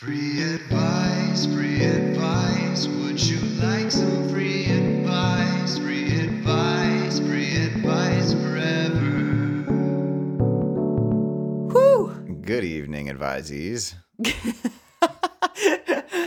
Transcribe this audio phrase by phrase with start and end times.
[0.00, 2.86] Free advice, free advice.
[2.86, 5.76] Would you like some free advice?
[5.76, 8.94] Free advice, free advice forever.
[11.70, 12.40] Whew.
[12.40, 13.96] Good evening, advisees.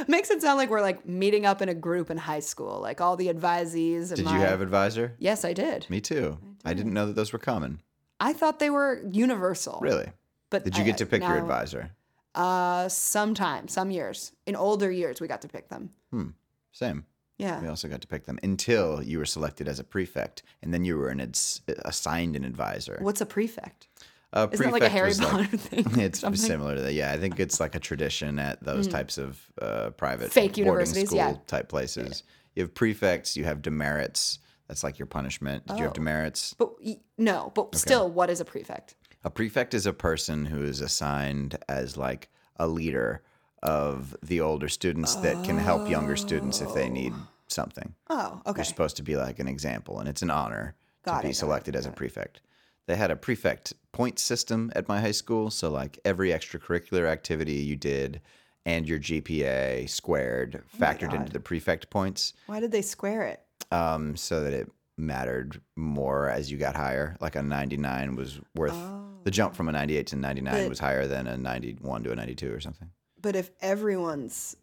[0.07, 3.01] Makes it sound like we're like meeting up in a group in high school, like
[3.01, 4.15] all the advisees.
[4.15, 4.35] Did my...
[4.35, 5.15] you have advisor?
[5.17, 5.89] Yes, I did.
[5.89, 6.37] Me too.
[6.63, 7.81] I didn't know that those were common.
[8.19, 9.79] I thought they were universal.
[9.81, 10.11] Really?
[10.51, 11.89] But Did you I- get to pick your advisor?
[12.35, 14.31] Uh, sometime, some years.
[14.45, 15.91] In older years, we got to pick them.
[16.11, 16.29] Hmm.
[16.71, 17.05] Same.
[17.37, 17.61] Yeah.
[17.61, 20.85] We also got to pick them until you were selected as a prefect, and then
[20.85, 22.97] you were an ads- assigned an advisor.
[23.01, 23.87] What's a prefect?
[24.33, 25.99] A Isn't it like a prefect Harry was like- Potter thing?
[25.99, 26.39] It's something?
[26.41, 26.93] Similar to that.
[26.93, 31.07] Yeah, I think it's like a tradition at those types of uh, private Fake universities,
[31.09, 31.35] school yeah.
[31.45, 32.23] type places.
[32.55, 34.39] You have prefects, you have demerits.
[34.67, 35.65] That's like your punishment.
[35.67, 35.93] Did you have Oh.
[35.95, 36.55] demerits?
[36.57, 36.69] But
[37.17, 38.95] no, but still, what is a prefect?
[39.23, 43.21] A prefect is a person who is assigned as like a leader
[43.61, 47.13] of the older students that can help younger students if they need
[47.47, 47.93] something.
[48.09, 48.59] Oh, okay.
[48.59, 50.75] You're supposed to be like an example, and it's an honor
[51.05, 52.41] Got to it, got be it, selected as a prefect.
[52.85, 57.53] They had a prefect point system at my high school, so like every extracurricular activity
[57.53, 58.19] you did
[58.65, 61.15] and your GPA squared factored Oh God.
[61.21, 63.41] into the prefect points, Why did they square it?
[63.71, 67.17] um, so that it mattered more as you got higher.
[67.19, 68.75] Like a 99 was worth
[69.23, 69.55] the jump oh.
[69.55, 70.57] from a 98 to 99 Oh.
[70.63, 72.89] But- was higher than a 91 to a 92 or something.
[73.21, 74.57] But if everyone's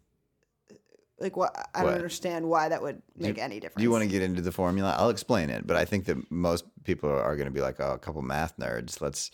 [1.21, 1.55] like, what?
[1.73, 1.89] I What?
[1.89, 3.77] don't understand why that would make any difference.
[3.77, 4.95] Do you want to get into the formula?
[4.97, 7.91] I'll explain it, but I think that most people are going to be like, "Oh,
[7.93, 9.01] a couple math nerds.
[9.01, 9.29] Let's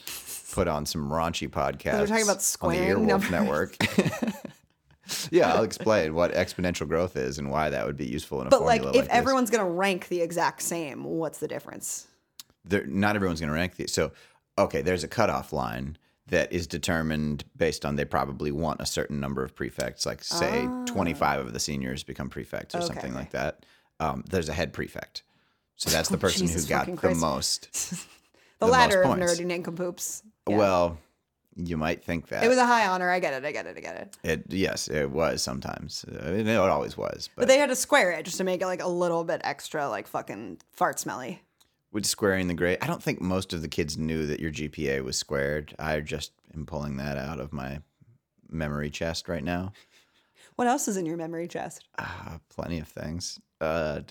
[0.53, 3.31] put on some raunchy podcasts." We're talking about on the Earwolf numbers.
[3.31, 4.33] Network.
[5.31, 8.49] yeah, I'll explain what exponential growth is and why that would be useful in a
[8.49, 9.13] But like, formula if this.
[9.13, 12.07] everyone's gonna rank the exact same, what's the difference?
[12.65, 13.93] There- not everyone's going to rank these.
[13.93, 14.11] So,
[14.57, 19.21] okay, there's a cutoff line that is determined based on they probably want a certain
[19.21, 22.81] number of prefects, like say 25 of the seniors become prefects or Ah.
[22.83, 23.65] Okay, something like that.
[24.01, 25.23] Um, there's a head prefect.
[25.77, 27.69] So that's the Oh, person Jesus who got the most.
[28.59, 30.23] The, The most ladder of nerdy nincompoops.
[30.49, 30.57] Yeah.
[30.57, 30.97] Well,
[31.57, 32.43] you might think that.
[32.43, 33.09] it was a high honor.
[33.09, 33.43] I get it.
[33.45, 33.75] I get it.
[33.77, 34.17] I get it.
[34.23, 36.05] It yes, it was sometimes.
[36.07, 38.61] Uh, It, it always was, but, But they had to square it just to make
[38.61, 41.41] it like a little bit extra, like fucking fart smelly.
[41.91, 45.03] with squaring the grade, I don't think most of the kids knew that your GPA
[45.03, 45.73] was squared.
[45.79, 47.81] I just am pulling that out of my
[48.49, 49.73] memory chest right now.
[50.57, 51.83] What else is in your memory chest?
[51.99, 53.39] Uh, plenty of things.
[53.61, 54.01] Uh,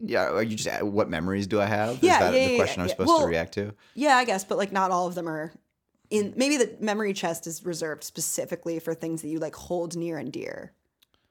[0.00, 1.98] yeah, are you just uh, what memories do I have?
[2.02, 2.92] Yeah, Is that yeah, the yeah, question I'm yeah.
[2.94, 3.74] supposed Well- to react to?
[3.94, 5.52] Yeah, I guess, but like not all of them are
[6.10, 6.34] in.
[6.36, 10.32] Maybe the memory chest is reserved specifically for things that you like hold near and
[10.32, 10.72] dear.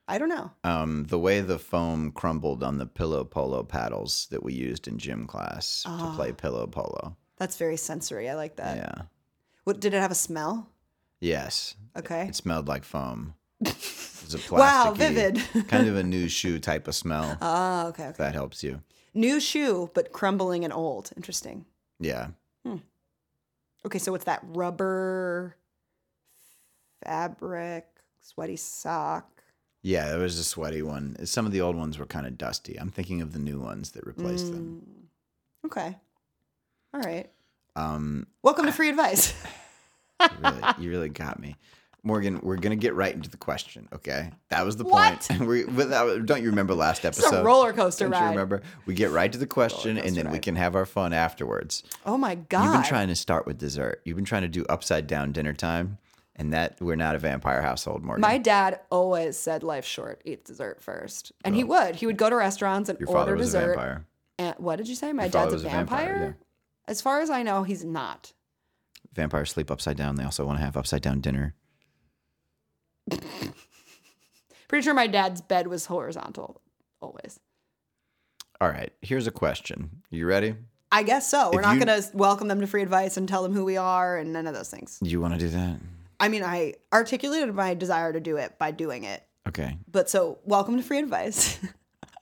[0.08, 0.52] I don't know.
[0.64, 4.98] Um, the way the foam crumbled on the pillow polo paddles that we used in
[4.98, 6.14] gym class to Ah.
[6.16, 7.16] play pillow polo.
[7.38, 8.28] That's very sensory.
[8.28, 8.78] I like that.
[8.78, 9.02] Yeah.
[9.66, 10.68] What did it have a smell?
[11.20, 11.76] Yes.
[11.96, 12.28] Okay.
[12.28, 13.36] It smelled like foam.
[14.22, 15.42] It was a Wow, vivid.
[15.70, 17.38] kind of a new shoe type of smell.
[17.42, 18.16] Ah, okay, okay.
[18.18, 18.82] that helps you.
[19.14, 21.12] New shoe, but crumbling and old.
[21.16, 21.66] Interesting.
[22.00, 22.28] Yeah.
[23.86, 25.56] Okay, so what's that rubber
[27.04, 27.86] fabric
[28.22, 29.42] sweaty sock?
[29.82, 31.16] Yeah, there was a sweaty one.
[31.26, 32.78] Some of the old ones were kind of dusty.
[32.78, 34.82] I'm thinking of the new ones that replaced them.
[35.64, 35.68] Mm.
[35.68, 35.98] Okay.
[36.94, 37.30] All right.
[37.76, 39.34] Um, Welcome to free advice.
[40.22, 41.56] you really, you really got me.
[42.04, 43.88] Morgan, we're gonna get right into the question.
[43.94, 45.28] Okay, that was the What?
[45.28, 45.42] point.
[45.48, 47.28] we, without, don't you remember last episode?
[47.28, 48.24] It's a roller coaster Don't ride.
[48.24, 48.62] you remember?
[48.86, 51.84] We get right to the question, and then we can have our fun afterwards.
[52.06, 52.64] Oh my god.
[52.64, 54.02] You've been trying to start with dessert.
[54.06, 55.98] You've been trying to do upside down dinner time,
[56.36, 58.22] and that we're not a vampire household, Morgan.
[58.22, 61.34] My dad always said life's short, eat dessert first.
[61.44, 61.68] And he oh.
[61.68, 61.96] would.
[61.98, 63.74] He would go to restaurants and Your order father was dessert.
[63.74, 64.06] a vampire.
[64.38, 65.12] And what did you say?
[65.12, 66.14] My Your dad's a vampire?
[66.14, 66.38] vampire,
[66.88, 68.32] As far as I know, he's not.
[69.14, 70.16] Vampires sleep upside down.
[70.16, 71.56] They also want to have upside down dinner.
[74.70, 76.62] Pretty sure my dad's bed was horizontal
[77.02, 77.40] always.
[78.62, 79.90] All right, here's a question.
[80.10, 80.56] You ready?
[80.92, 81.50] I guess so.
[81.52, 83.66] We're If not you- going to welcome them to free advice and tell them who
[83.66, 85.00] we are and none of those things.
[85.02, 85.78] You want to do that?
[86.20, 89.24] I mean, I articulated my desire to do it by doing it.
[89.48, 89.78] Okay.
[89.92, 91.58] But so, welcome to Free Advice,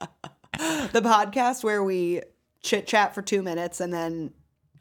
[0.52, 2.22] the podcast where we
[2.62, 4.32] chit chat for two minutes and then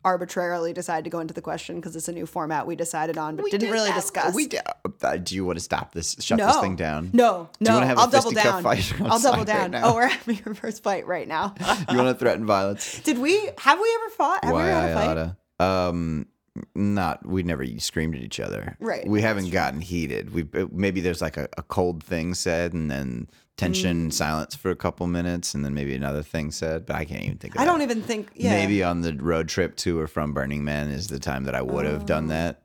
[0.04, 3.36] arbitrarily decide to go into the question because it's a new format we decided on,
[3.36, 3.96] but we didn't did really that.
[3.96, 4.34] discuss.
[4.34, 4.62] We did.
[5.02, 6.16] Uh, do you want to stop this?
[6.20, 7.10] Shut no, this thing down.
[7.14, 7.74] No, Do you no.
[7.76, 8.64] wanna have a I'll double down.
[8.64, 9.72] fight I'll double down.
[9.72, 9.82] now?
[9.92, 11.54] oh, we're having our first fight right now.
[11.90, 13.00] You want to threaten violence?
[13.04, 13.50] Did we?
[13.60, 14.44] Have we ever fought?
[14.44, 15.66] Have we Why ever had a fight?
[15.66, 16.28] Um,
[16.76, 17.26] not.
[17.26, 18.78] We never screamed at each other.
[18.80, 20.34] Right, We haven't gotten heated.
[20.34, 24.14] We maybe there's like a, a cold thing said, and then tension, Mm.
[24.14, 26.86] silence for a couple minutes, and then maybe another thing said.
[26.86, 27.56] But I can't even think.
[27.56, 27.72] of I that.
[27.72, 28.30] don't even think.
[28.36, 28.52] Yeah.
[28.52, 31.62] Maybe on the road trip to or from Burning Man is the time that I
[31.62, 32.06] would have Oh.
[32.06, 32.62] done that.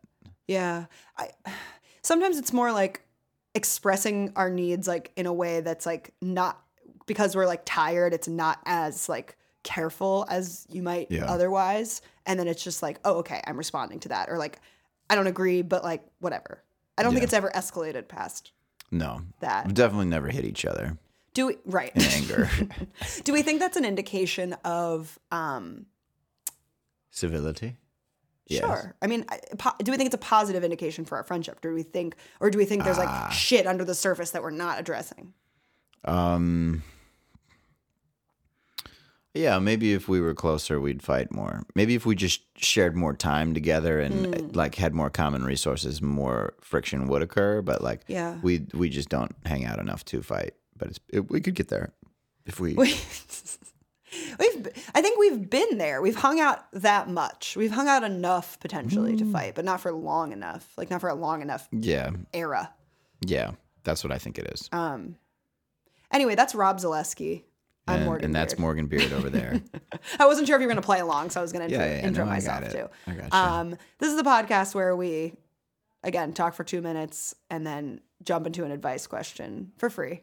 [0.46, 0.86] Yeah.
[1.16, 1.30] I
[2.02, 3.02] sometimes it's more like
[3.54, 6.62] expressing our needs like in a way that's like not
[7.06, 11.24] because we're like tired, it's not as like careful as you might Yeah.
[11.26, 12.00] otherwise.
[12.26, 14.28] And then it's just like, oh, okay, I'm responding to that.
[14.30, 14.60] Or like,
[15.10, 16.62] I don't agree, but like, whatever.
[16.96, 18.52] I don't think it's ever escalated past
[18.92, 19.66] No, that.
[19.66, 20.96] we've definitely never hit each other
[21.34, 21.90] Do we, right.
[21.96, 22.48] in anger.
[23.24, 25.86] Do we think that's an indication of, um,
[27.10, 27.76] Civility.
[28.46, 28.60] Yes.
[28.60, 28.94] Sure.
[29.02, 29.24] I mean,
[29.58, 31.60] po- do we think it's a positive indication for our friendship?
[31.60, 33.24] Do we think, or do we think there's Ah.
[33.26, 35.32] like shit under the surface that we're not addressing?
[36.04, 36.82] Um.
[39.34, 41.62] Yeah, maybe if we were closer, we'd fight more.
[41.74, 44.34] Maybe if we just shared more time together and Hmm.
[44.34, 47.62] uh, like had more common resources, more friction would occur.
[47.62, 48.38] But like, Yeah.
[48.42, 50.52] we we just don't hang out enough to fight.
[50.76, 51.92] But it's it, we could get there
[52.44, 52.74] if we.
[52.74, 52.88] We,
[54.38, 56.02] we've, I think we've been there.
[56.02, 57.56] We've hung out that much.
[57.56, 59.18] We've hung out enough potentially Hmm.
[59.18, 60.70] to fight, but not for long enough.
[60.76, 62.70] Like not for a long enough yeah, era.
[63.24, 63.52] yeah,
[63.84, 64.68] that's what I think it is.
[64.72, 65.16] Um.
[66.10, 67.44] Anyway, that's Rob Zaleski.
[67.88, 68.60] I'm and, Morgan and that's Beard.
[68.60, 69.60] Morgan Beard over there.
[70.20, 71.72] I wasn't sure if you were going to play along, so I was going to
[71.74, 72.76] Yeah, intro, yeah, intro no, I myself got it.
[72.76, 72.88] too.
[73.10, 73.36] I gotcha.
[73.36, 75.34] Um, this is the podcast where we,
[76.04, 80.22] again, talk for two minutes and then jump into an advice question for free.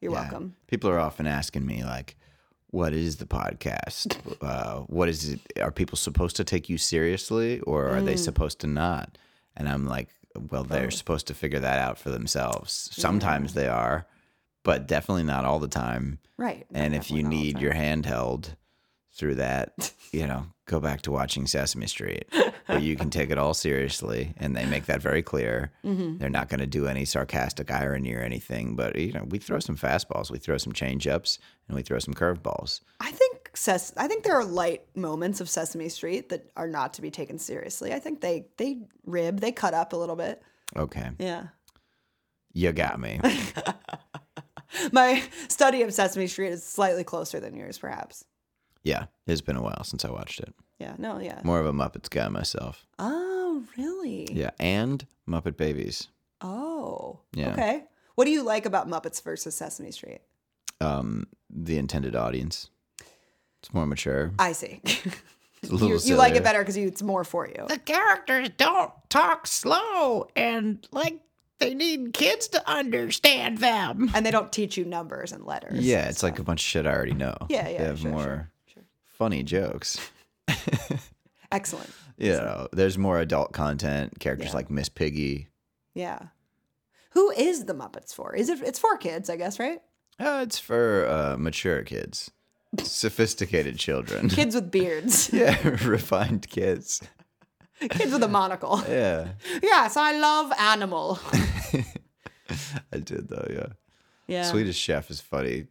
[0.00, 0.22] You're Yeah.
[0.22, 0.54] welcome.
[0.66, 2.16] People are often asking me like,
[2.70, 4.16] "What is the podcast?
[4.42, 5.40] uh, what is it?
[5.60, 8.18] Are people supposed to take you seriously, or are they Mm.
[8.18, 9.18] supposed to not?"
[9.56, 10.08] And I'm like,
[10.50, 12.88] "Well, they're supposed to figure that out for themselves.
[12.92, 14.06] Sometimes they are,
[14.64, 16.18] but definitely not all the time.
[16.36, 16.66] Right.
[16.72, 18.56] And if you Definitely not all the need your hand held
[19.12, 22.26] through that, you know, go back to watching Sesame Street.
[22.66, 25.72] But you can take it all seriously, and they make that very clear.
[25.84, 26.18] Mm-hmm.
[26.18, 28.76] They're not going to do any sarcastic irony or anything.
[28.76, 31.98] But you know, we throw some fastballs, we throw some change ups, and we throw
[31.98, 32.82] some curveballs.
[33.00, 36.92] I think Ses- I think there are light moments of Sesame Street that are not
[36.94, 37.92] to be taken seriously.
[37.94, 40.42] I think they they rib, they cut up a little bit.
[40.76, 41.44] Okay, Yeah.
[42.52, 43.18] you got me.
[44.92, 48.24] My study of Sesame Street is slightly closer than yours, perhaps.
[48.84, 50.54] yeah, it's been a while since I watched it.
[50.78, 50.94] Yeah.
[50.98, 51.18] No.
[51.18, 51.40] Yeah.
[51.44, 52.86] More of a Muppets guy myself.
[52.98, 54.28] Oh, really?
[54.32, 56.08] Yeah, and Muppet Babies.
[56.40, 57.20] Oh.
[57.34, 57.52] Yeah.
[57.52, 57.84] Okay.
[58.14, 60.20] What do you like about Muppets versus Sesame Street?
[60.80, 62.70] Um, the intended audience.
[63.60, 64.32] It's more mature.
[64.38, 64.80] I see.
[64.84, 67.64] It's a little you, you like it better because it's more for you.
[67.68, 71.18] the characters don't talk slow and like
[71.58, 74.10] they need kids to understand them.
[74.14, 75.84] And they don't teach you numbers and letters.
[75.84, 77.36] Yeah, and it's like a bunch of shit I already know.
[77.48, 78.82] Yeah, They yeah, have sure, more sure, sure.
[79.06, 79.98] funny jokes.
[81.52, 81.90] Excellent.
[82.18, 84.18] You know, there's more adult content.
[84.18, 84.54] Characters Yeah.
[84.56, 85.48] like Miss Piggy.
[85.94, 86.18] Yeah.
[87.10, 88.34] Who is the Muppets for?
[88.34, 88.60] Is it?
[88.62, 89.80] It's for kids, I guess, right?
[90.20, 92.30] Uh, it's for uh, mature kids,
[92.82, 94.28] sophisticated children.
[94.28, 95.30] Kids with beards.
[95.32, 97.00] yeah, refined kids.
[97.90, 98.82] kids with a monocle.
[98.88, 99.28] Yeah,
[99.62, 101.18] yes, I love animal.
[102.92, 103.46] I did though.
[103.50, 103.66] Yeah.
[104.26, 104.42] Yeah.
[104.44, 105.66] Swedish Chef is funny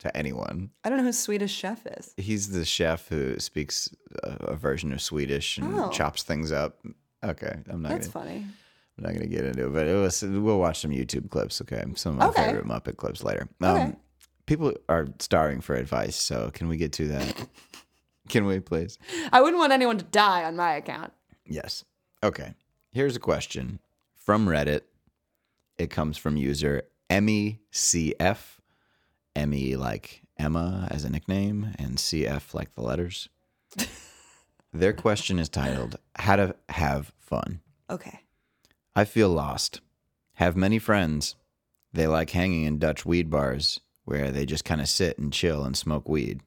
[0.00, 0.70] to anyone.
[0.84, 2.14] I don't know who Swedish Chef is.
[2.16, 3.88] He's the chef who speaks
[4.24, 5.90] a, a version of Swedish and Oh.
[5.90, 6.80] chops things up.
[7.24, 8.26] Okay, I'm not That's gonna.
[8.26, 8.46] funny.
[8.98, 11.60] I'm not gonna get into it, but it was, we'll watch some YouTube clips.
[11.60, 12.46] Okay, some of my Okay.
[12.46, 13.48] favorite Muppet clips later.
[13.60, 13.96] Um, Okay.
[14.46, 17.46] People are starving for advice, so can we get to that?
[18.28, 18.98] can we, please?
[19.32, 21.12] I wouldn't want anyone to die on my account.
[21.46, 21.84] Yes.
[22.22, 22.54] Okay.
[22.90, 23.80] Here's a question
[24.14, 24.82] from Reddit.
[25.78, 28.58] It comes from user Emmy CF.
[29.34, 33.28] Emmy like Emma as a nickname, and CF like the letters.
[34.72, 37.60] Their question is titled How to Have Fun.
[37.88, 38.20] Okay.
[38.94, 39.80] I feel lost.
[40.34, 41.36] Have many friends.
[41.92, 45.64] They like hanging in Dutch weed bars where they just kind of sit and chill
[45.64, 46.40] and smoke weed.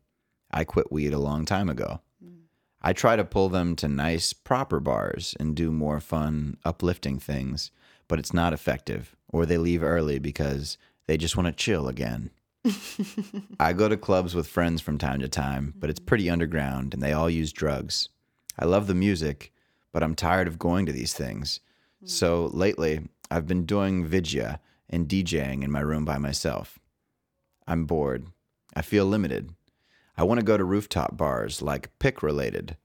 [0.52, 2.02] I quit weed a long time ago.
[2.86, 7.72] I try to pull them to nice, proper bars and do more fun, uplifting things,
[8.08, 10.78] but it's not effective, or they leave early because
[11.08, 12.30] they just want to chill again.
[13.60, 17.02] I go to clubs with friends from time to time, but it's pretty underground and
[17.02, 18.10] they all use drugs.
[18.60, 19.52] I love the music,
[19.92, 21.62] but I'm tired of going to these things.
[22.02, 22.06] Hmm.
[22.06, 26.78] So lately, I've been doing vidya and DJing in my room by myself.
[27.66, 28.28] I'm bored.
[28.76, 29.55] I feel limited.
[30.18, 32.78] I want to go to rooftop bars like pic related.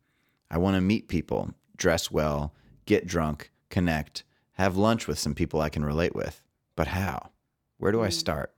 [0.50, 2.52] I want to meet people, dress well,
[2.86, 6.42] get drunk, connect, have lunch with some people I can relate with.
[6.76, 7.30] But how?
[7.78, 8.52] Where do I start?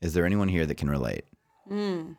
[0.00, 1.24] Is there anyone here that can relate?
[1.68, 2.12] Hmm.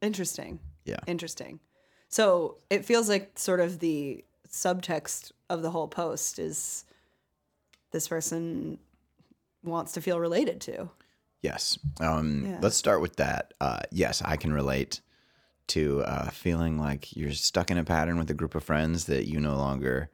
[0.00, 0.60] Interesting.
[0.84, 1.00] Yeah.
[1.06, 1.60] Interesting.
[2.08, 6.84] So it feels like sort of the subtext of the whole post is
[7.90, 8.78] this person
[9.64, 10.90] wants to feel related to.
[11.42, 11.78] Yes.
[12.00, 12.58] Um, Yeah.
[12.60, 13.54] Let's start with that.
[13.60, 15.00] Uh, yes, I can relate
[15.68, 19.26] to uh, feeling like you're stuck in a pattern with a group of friends that
[19.26, 20.10] you no longer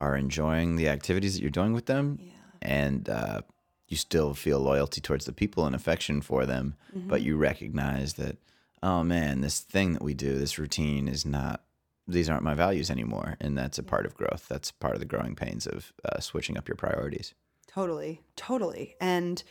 [0.00, 2.18] are enjoying the activities that you're doing with them.
[2.60, 3.42] And uh,
[3.88, 8.38] you still feel loyalty towards the people and affection for them, but you recognize that,
[8.82, 11.62] oh man, this thing that we do, this routine is not,
[12.06, 13.36] these aren't my values anymore.
[13.40, 14.46] And that's a part of growth.
[14.48, 17.34] That's part of the growing pains of uh, switching up your priorities.
[17.68, 18.96] Totally, totally.
[19.00, 19.42] And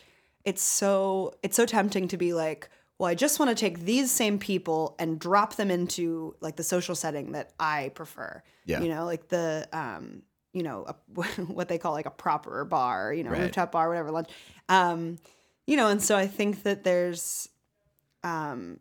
[0.44, 2.68] it's so it's so tempting to be like,
[3.02, 6.62] well, I just want to take these same people and drop them into like the
[6.62, 8.44] social setting that I prefer.
[8.64, 8.80] Yeah.
[8.80, 10.94] You know, like the um, you know, a,
[11.42, 13.40] what they call like a proper bar, you know, Right.
[13.40, 14.28] rooftop bar, whatever, lunch.
[14.68, 15.18] Um,
[15.66, 17.48] you know, and so I think that there's
[18.22, 18.78] um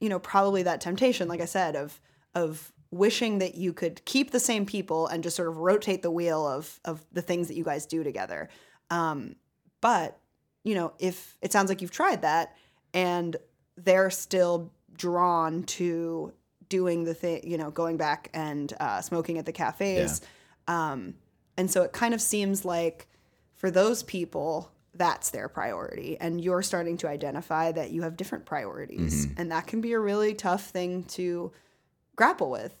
[0.00, 2.00] you know, probably that temptation, like I said, of
[2.34, 6.10] of wishing that you could keep the same people and just sort of rotate the
[6.10, 8.48] wheel of of the things that you guys do together.
[8.90, 9.36] Um,
[9.80, 10.18] but
[10.64, 12.56] you know, if it sounds like you've tried that
[12.96, 13.36] and
[13.76, 16.32] they're still drawn to
[16.68, 20.20] doing the thing, you know, going back and uh, smoking at the cafes,
[20.66, 21.14] um,
[21.56, 23.06] and so it kind of seems like
[23.54, 26.16] for those people that's their priority.
[26.18, 29.26] And you're starting to identify that you have different priorities.
[29.36, 31.52] And that can be a really tough thing to
[32.16, 32.78] grapple with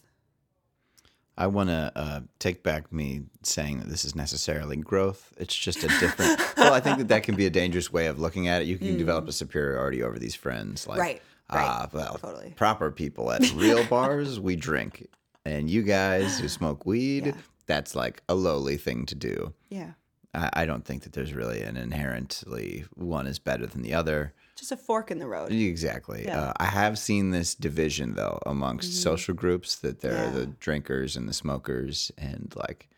[1.38, 5.32] I want to uh, take back me saying that this is necessarily growth.
[5.36, 6.40] It's just a different.
[6.56, 8.68] well, I think that that can be a dangerous way of looking at it.
[8.68, 11.02] You can develop a superiority over these friends, like Mm.
[11.02, 12.54] Right, ah, right, well, totally.
[12.56, 15.06] proper people at real bars we drink,
[15.44, 17.32] and you guys who smoke weed, Yeah.
[17.66, 19.52] that's like a lowly thing to do.
[19.68, 19.92] yeah
[20.34, 24.32] I, I don't think that there's really an inherently one is better than the other.
[24.56, 26.24] Just a fork in the road Exactly.
[26.24, 26.36] Yeah.
[26.36, 26.48] Mm-hmm.
[26.48, 31.16] Uh, I have seen this division though amongst social groups that there are the drinkers
[31.16, 32.88] and the smokers, and like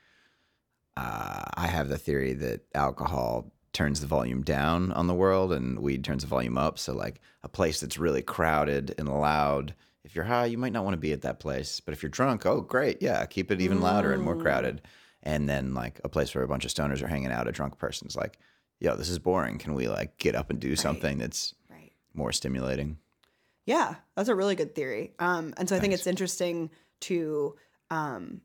[0.96, 5.78] uh, I have the theory that alcohol turns the volume down on the world and
[5.78, 6.78] weed turns the volume up.
[6.78, 9.74] So like a place that's really crowded and loud.
[10.04, 11.80] If you're high, you might not want to be at that place.
[11.80, 14.42] But if you're drunk, oh great, yeah, keep it even louder and more Mm.
[14.42, 14.82] crowded.
[15.22, 17.78] And then like a place where a bunch of stoners are hanging out, a drunk
[17.78, 18.38] person's like,
[18.80, 19.58] yo, this is boring.
[19.58, 22.98] Can we like get up and do something that's right more stimulating?
[23.66, 25.12] Yeah, that's a really good theory.
[25.18, 26.70] Um, and so I think it's interesting
[27.00, 27.54] to,
[27.90, 28.40] um,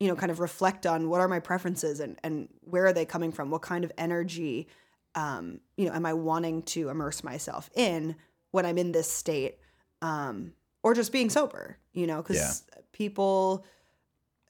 [0.00, 3.04] you know, kind of reflect on what are my preferences and, and where are they
[3.04, 3.50] coming from?
[3.50, 4.66] What kind of energy,
[5.14, 8.16] um, you know, am I wanting to immerse myself in
[8.50, 9.58] when I'm in this state?
[10.02, 13.64] Um, or just being sober, you know, because people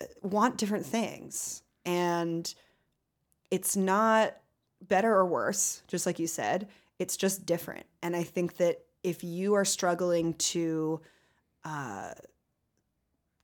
[0.00, 1.62] uh, want different things.
[1.84, 2.52] And
[3.50, 4.36] it's not
[4.88, 6.68] better or worse, just like you said.
[6.98, 7.86] It's just different.
[8.02, 11.00] And I think that if you are struggling to
[11.64, 12.12] uh,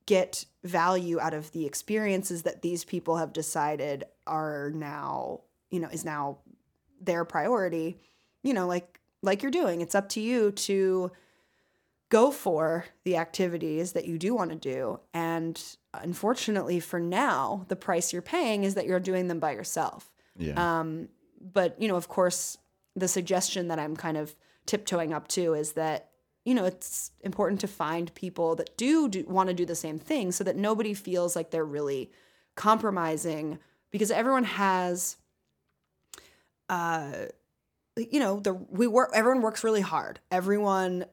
[0.06, 5.88] get value out of the experiences that these people have decided are now, you know,
[5.88, 6.38] is now
[7.00, 7.98] their priority,
[8.42, 11.10] you know, like like you're doing, it's up to you to
[12.08, 14.98] go for the activities that you do want to do.
[15.14, 15.62] And
[15.94, 20.10] unfortunately, for now, the price you're paying is that you're doing them by yourself.
[20.36, 20.80] Yeah.
[20.80, 21.08] Um,
[21.40, 22.58] but you know, of course,
[22.94, 24.34] the suggestion that I'm kind of
[24.66, 26.10] tiptoeing up to is that
[26.44, 29.98] you know it's important to find people that do, do want to do the same
[29.98, 32.10] thing, so that nobody feels like they're really
[32.56, 33.58] compromising
[33.90, 35.16] because everyone has,
[36.68, 37.12] uh,
[37.96, 39.10] you know, the we work.
[39.14, 40.20] Everyone works really hard.
[40.30, 41.04] Everyone,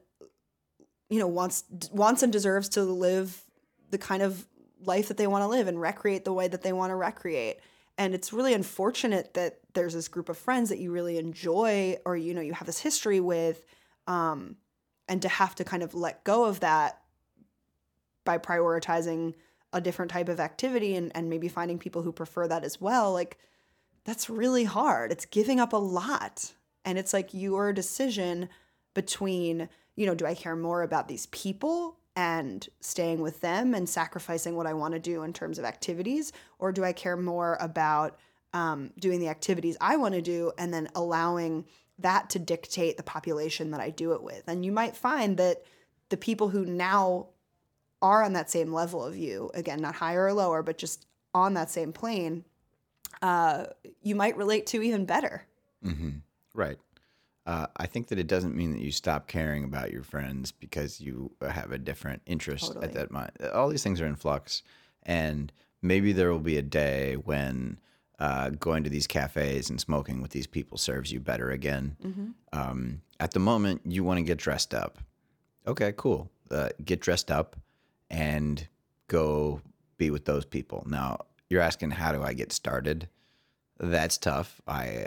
[1.08, 3.42] you know, wants wants and deserves to live
[3.90, 4.46] the kind of
[4.84, 7.58] life that they want to live and recreate the way that they want to recreate
[7.98, 12.16] and it's really unfortunate that there's this group of friends that you really enjoy or
[12.16, 13.64] you know you have this history with
[14.08, 14.56] um
[15.08, 17.00] and to have to kind of let go of that
[18.24, 19.34] by prioritizing
[19.72, 23.12] a different type of activity and, and maybe finding people who prefer that as well
[23.12, 23.38] like
[24.04, 26.52] that's really hard it's giving up a lot
[26.84, 28.48] and it's like your decision
[28.94, 33.88] between you know do i care more about these people and staying with them and
[33.88, 36.32] sacrificing what I want to do in terms of activities?
[36.58, 38.18] Or do I care more about
[38.52, 41.66] um, doing the activities I want to do and then allowing
[41.98, 44.44] that to dictate the population that I do it with?
[44.46, 45.64] And you might find that
[46.08, 47.28] the people who now
[48.00, 51.54] are on that same level of you, again, not higher or lower, but just on
[51.54, 52.44] that same plane,
[53.22, 53.66] uh,
[54.02, 55.44] you might relate to even better.
[56.54, 56.78] Right.
[57.46, 61.00] Uh, I think that it doesn't mean that you stop caring about your friends because
[61.00, 62.84] you have a different interest Totally.
[62.84, 63.40] at that moment.
[63.54, 64.62] All these things are in flux,
[65.04, 65.50] and
[65.80, 67.78] maybe there will be a day when
[68.18, 71.96] uh, going to these cafes and smoking with these people serves you better again.
[72.52, 74.98] Um, at the moment, you want to get dressed up.
[75.66, 76.30] Okay, cool.
[76.50, 77.56] Uh, get dressed up
[78.10, 78.66] and
[79.06, 79.60] go
[79.98, 80.84] be with those people.
[80.88, 83.08] Now, you're asking, how do I get started?
[83.78, 84.60] That's tough.
[84.66, 85.06] I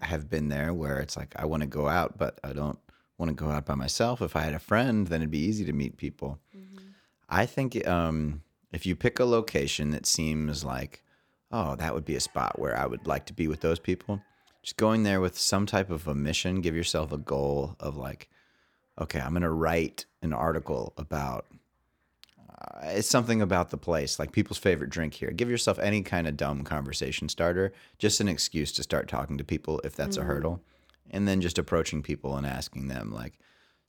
[0.00, 2.78] have been there where it's like I want to go out, but I don't
[3.18, 4.20] want to go out by myself.
[4.22, 6.38] If I had a friend, then it'd be easy to meet people.
[7.28, 11.02] I think um, if you pick a location that seems like,
[11.52, 14.22] oh, that would be a spot where I would like to be with those people,
[14.62, 16.60] just going there with some type of a mission.
[16.60, 18.28] Give yourself a goal of like,
[19.00, 21.46] okay, I'm gonna write an article about.
[22.48, 25.30] Uh, it's something about the place, like people's favorite drink here.
[25.30, 29.44] Give yourself any kind of dumb conversation starter, just an excuse to start talking to
[29.44, 30.62] people if that's a hurdle,
[31.10, 33.38] and then just approaching people and asking them like,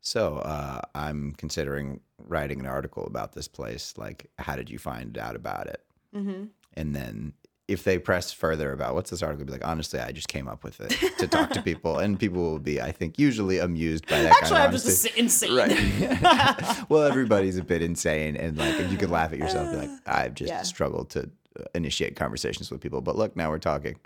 [0.02, 3.94] so uh, I'm considering writing an article about this place.
[3.98, 5.82] Like, how did you find out about it?
[6.16, 6.46] Mm-hmm.
[6.76, 7.34] And then
[7.68, 10.64] if they press further about what's this article, be like, honestly, I just came up
[10.64, 14.22] with it to talk to people, and people will be, I think, usually amused by
[14.24, 15.56] that Actually, kind I'm of just insane.
[15.56, 16.86] Right.
[16.90, 20.00] well, everybody's a bit insane, and like you could laugh at yourself, and be like,
[20.06, 20.62] I've just Yeah.
[20.64, 23.98] struggled to uh, initiate conversations with people, but look, now we're talking.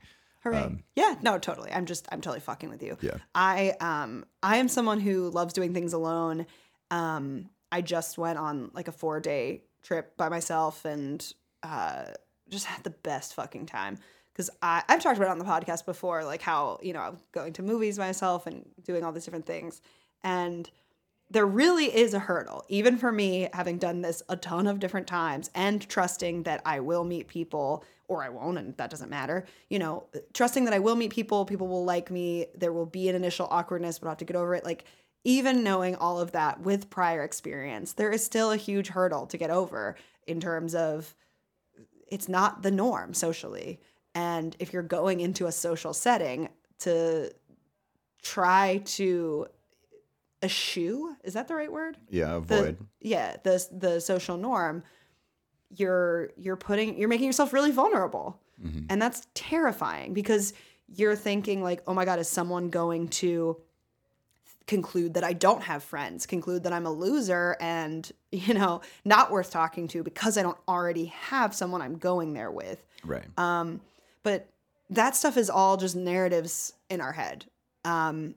[0.43, 0.83] Hooray.
[0.95, 1.71] yeah, no, totally.
[1.71, 2.93] I'm just I'm totally fucking with you.
[2.93, 3.17] Um, Yeah.
[3.35, 6.47] I um I am someone who loves doing things alone.
[6.89, 12.05] Um I just went on like a 4-day trip by myself and uh
[12.51, 13.97] just had the best fucking time
[14.61, 17.53] I I've talked about it on the podcast before like how, you know, I'm going
[17.53, 19.81] to movies myself and doing all these different things.
[20.23, 20.69] And
[21.29, 25.07] there really is a hurdle, even for me, having done this a ton of different
[25.07, 29.45] times and trusting that I will meet people or I won't, and that doesn't matter.
[29.69, 30.03] You know,
[30.33, 33.47] trusting that I will meet people, people will like me, there will be an initial
[33.49, 34.65] awkwardness, but I'll have to get over it.
[34.65, 34.83] Like,
[35.23, 39.37] even knowing all of that with prior experience, there is still a huge hurdle to
[39.37, 39.95] get over
[40.27, 41.15] in terms of
[42.11, 43.79] it's not the norm socially.
[44.13, 46.49] And if you're going into a social setting
[46.79, 47.31] to
[48.21, 49.47] try to
[50.43, 51.97] eschew, is that the right word?
[52.09, 52.77] Yeah, the avoid.
[52.99, 54.83] yeah the the social norm
[55.75, 58.85] you're you're putting you're making yourself really vulnerable mm-hmm.
[58.89, 60.53] and that's terrifying because
[60.87, 63.57] you're thinking like oh my god is someone going to
[64.67, 69.31] conclude that I don't have friends conclude that I'm a loser and you know not
[69.31, 73.25] worth talking to because I don't already have someone I'm going there with right.
[73.37, 73.81] um,
[74.23, 74.47] but
[74.91, 77.45] that stuff is all just narratives in our head.
[77.85, 78.35] Um,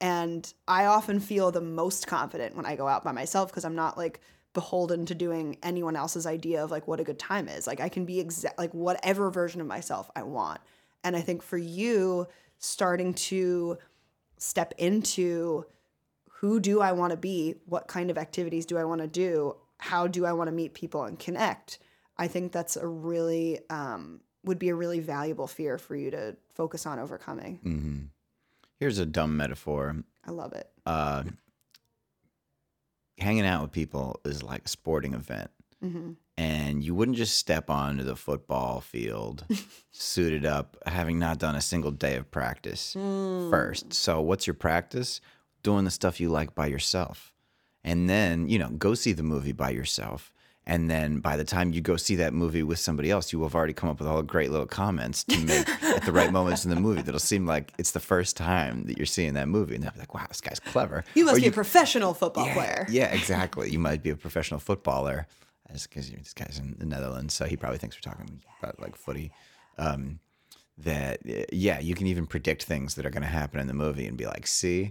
[0.00, 3.74] and I often feel the most confident when I go out by myself because I'm
[3.74, 4.20] not like
[4.54, 7.66] beholden to doing anyone else's idea of like what a good time is.
[7.66, 10.60] Like I can be exact like whatever version of myself I want.
[11.02, 13.76] And I think for you starting to
[14.38, 15.66] step into
[16.40, 17.56] who do I want to be?
[17.66, 19.56] What kind of activities do I want to do?
[19.78, 21.78] How do I want to meet people and connect?
[22.16, 26.36] I think that's a really um, would be a really valuable fear for you to
[26.54, 27.56] focus on overcoming.
[27.62, 27.98] hmm
[28.78, 29.96] Here's a dumb metaphor.
[30.24, 30.70] I love it.
[30.86, 31.24] Uh,
[33.18, 35.50] hanging out with people is like a sporting event.
[35.82, 39.44] Hmm and you wouldn't just step onto the football field
[39.90, 43.50] suited up having not done a single day of practice Mm.
[43.50, 43.92] first.
[43.92, 45.20] So what's your practice?
[45.64, 47.32] Doing the stuff you like by yourself.
[47.82, 50.32] And then you know go see the movie by yourself.
[50.64, 53.48] And then by the time you go see that movie with somebody else you will
[53.48, 56.30] have already come up with all the great little comments to make at the right
[56.30, 59.48] moments in the movie that'll seem like it's the first time that you're seeing that
[59.48, 59.74] movie.
[59.74, 61.04] And they'll be like wow this guy's clever.
[61.14, 62.86] You must Or be a professional football yeah, player.
[62.90, 63.70] Yeah, exactly.
[63.70, 65.26] You might be a professional footballer,
[65.72, 69.30] because this guy's in the Netherlands, so he probably thinks we're talking about like footy.
[69.78, 70.18] Um,
[70.78, 71.20] that
[71.52, 74.16] yeah, you can even predict things that are going to happen in the movie and
[74.16, 74.90] be like, see,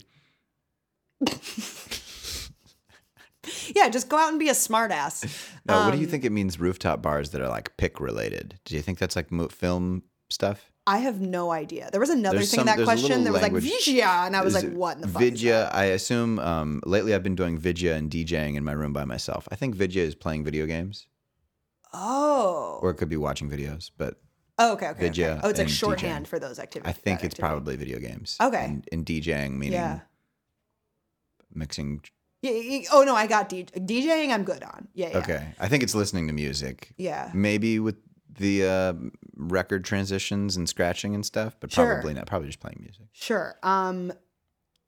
[3.74, 5.24] Yeah, just go out and be a smartass.
[5.66, 6.60] no, what do you Um, think it means?
[6.60, 8.60] Rooftop bars that are like pic related.
[8.66, 10.70] Do you think that's like film stuff?
[10.88, 11.89] I have no idea.
[11.91, 13.23] There was another There's thing in that question.
[13.26, 15.69] There was like language- Vigia, and I was like, what in the Vidya?
[15.73, 19.47] I assume um, lately I've been doing Vidya and DJing in my room by myself.
[19.52, 21.08] I think Vidya is playing video games,
[21.93, 22.80] Oh.
[22.82, 24.15] or it could be watching videos, but
[24.58, 25.00] oh, okay, okay.
[25.02, 25.41] Vidya okay.
[25.43, 26.30] Oh, it's like shorthand DJing.
[26.30, 26.89] for those activities.
[26.89, 27.41] I think it's activity.
[27.41, 28.38] probably video games.
[28.41, 28.63] Okay.
[28.65, 30.00] And, and DJing meaning Yeah.
[31.54, 32.02] mixing.
[32.41, 34.32] Yeah, Oh no, I got DJ- DJing.
[34.32, 34.88] I'm good on.
[34.93, 35.17] Yeah, yeah.
[35.17, 35.47] Okay.
[35.60, 36.93] I think it's listening to music.
[36.97, 37.32] Yeah.
[37.34, 37.95] Maybe with
[38.38, 38.93] the uh,
[39.36, 41.93] record transitions and scratching and stuff, but Sure.
[41.95, 42.28] probably not.
[42.28, 43.06] Probably just playing music.
[43.12, 43.56] Sure.
[43.63, 44.12] Um,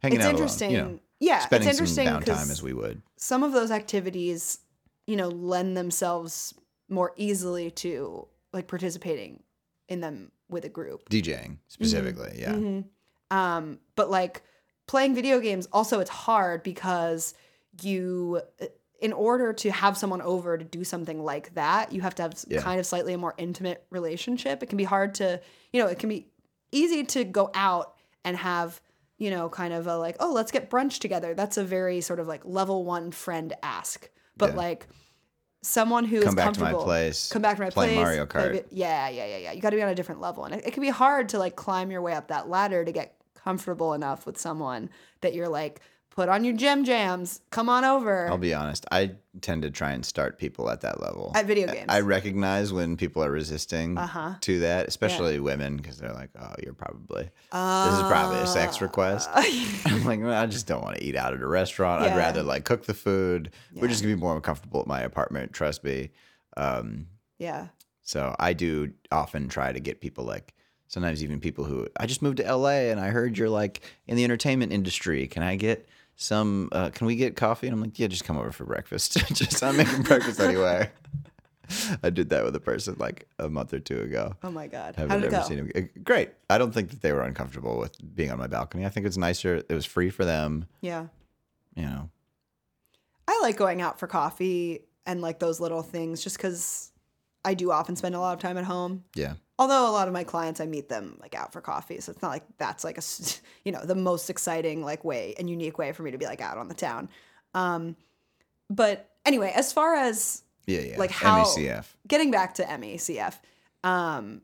[0.02, 0.76] Hanging it's out interesting.
[0.76, 0.88] alone.
[0.88, 3.02] You know, yeah, spending it's interesting some downtime as we would.
[3.18, 4.60] some of those activities,
[5.08, 6.54] you know, lend themselves
[6.88, 9.44] more easily to like participating
[9.90, 11.08] in them with a group.
[11.10, 12.38] DJing specifically.
[12.40, 12.54] Yeah.
[12.54, 12.86] Mhm.
[13.32, 14.44] Um, but like
[14.88, 17.34] playing video games, also it's hard because
[17.82, 18.42] you,
[19.02, 22.34] in order to have someone over to do something like that, you have to have
[22.48, 22.62] Yeah.
[22.62, 24.62] kind of slightly a more intimate relationship.
[24.62, 25.40] It can be hard to,
[25.72, 26.28] you know, it can be
[26.72, 28.82] easy to go out and have,
[29.18, 31.34] you know, kind of a like, oh, let's get brunch together.
[31.34, 34.10] That's a very sort of like level one friend ask.
[34.38, 34.56] But Yeah.
[34.58, 34.88] like
[35.62, 37.98] someone who is Come back to my place, Come back to my play place.
[37.98, 38.66] Mario Kart.
[38.72, 39.52] yeah, yeah, yeah, yeah.
[39.52, 41.40] You got to be on a different level, and it, it can be hard to
[41.40, 44.90] like climb your way up that ladder to get comfortable enough with someone
[45.22, 48.28] that you're like put on your gym jams, come on over.
[48.30, 48.86] I'll be honest.
[48.92, 51.32] I tend to try and start people at that level.
[51.36, 51.86] At video games.
[51.88, 54.34] I recognize when people are resisting Uh-huh.
[54.42, 58.82] to that, especially women, because they're like, "Oh, you're probably this is probably a sex
[58.82, 59.30] request."
[59.86, 62.02] I'm like, well, I just don't want to eat out at a restaurant.
[62.02, 62.14] Uh, Yeah.
[62.16, 63.52] I'd rather like cook the food.
[63.74, 65.54] We're just gonna be more comfortable at my apartment.
[65.54, 66.10] Trust me.
[66.58, 67.68] Um, yeah.
[68.02, 70.54] so I do often try to get people like
[70.88, 74.18] sometimes even people who I just moved to LA and I heard you're like in
[74.18, 75.28] the entertainment industry.
[75.28, 75.88] Can I get
[76.20, 76.70] some?
[76.72, 77.68] Uh, can we get coffee?
[77.68, 79.14] And I'm like, yeah, just come over for breakfast.
[79.34, 80.90] just I'm making breakfast anyway.
[82.04, 84.36] I did that with a person like a month or two ago.
[84.44, 84.96] Oh my god.
[84.96, 85.48] Haven't How did ever go?
[85.48, 85.72] seen him.
[85.76, 86.32] Uh, Great.
[86.50, 88.86] I don't think that they were uncomfortable with being on my balcony.
[88.86, 89.64] I think it's nicer.
[89.70, 90.66] It was free for them.
[90.82, 91.08] Yeah.
[91.76, 92.10] You know.
[93.28, 96.92] I like going out for coffee and like those little things just because
[97.46, 99.04] I do often spend a lot of time at home.
[99.16, 99.36] Yeah.
[99.60, 102.00] Although a lot of my clients, I meet them like out for coffee.
[102.00, 103.02] So it's not like that's like a
[103.66, 106.40] you know, the most exciting like way and unique way for me to be like
[106.42, 107.10] out on the town.
[107.54, 107.98] Um,
[108.70, 110.80] but anyway, as far as Yeah.
[110.80, 110.98] Yeah.
[110.98, 111.86] Like how- MECF.
[112.08, 113.36] getting back to MECF,
[113.84, 114.42] um,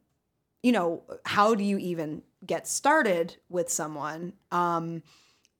[0.61, 4.33] you know, how do you even get started with someone?
[4.51, 5.01] Um,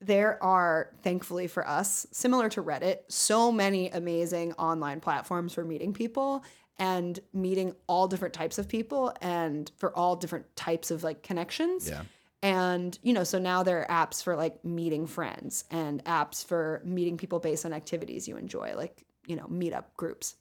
[0.02, 5.94] there are, thankfully for us, similar to Reddit, so many amazing online platforms for meeting
[5.94, 6.44] people
[6.78, 11.90] and meeting all different types of people and for all different types of like connections.
[11.90, 12.04] Yeah.
[12.44, 16.82] And, you know, so now there are apps for like meeting friends and apps for
[16.86, 20.36] meeting people based on activities you enjoy, like, you know, meetup groups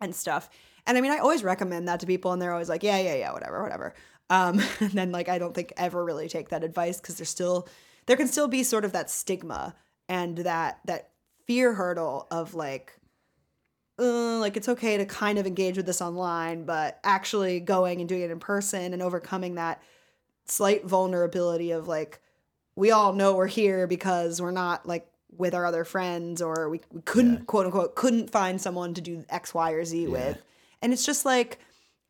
[0.00, 0.48] and stuff.
[0.86, 3.14] And I mean, I always recommend that to people, and they're always like, yeah, yeah,
[3.14, 3.94] yeah, whatever, whatever.
[4.30, 7.68] Um, and then, like, I don't think ever really take that advice because there's still,
[8.06, 9.74] there can still be sort of that stigma
[10.08, 11.10] and that, that
[11.46, 12.98] fear hurdle of like,
[13.98, 18.08] uh, like it's okay to kind of engage with this online, but actually going and
[18.08, 19.82] doing it in person and overcoming that
[20.46, 22.20] slight vulnerability of like,
[22.76, 26.80] we all know we're here because we're not like with our other friends or we,
[26.92, 30.42] we couldn't quote unquote couldn't find someone to do X, Y, or Z with.
[30.82, 31.58] And it's just like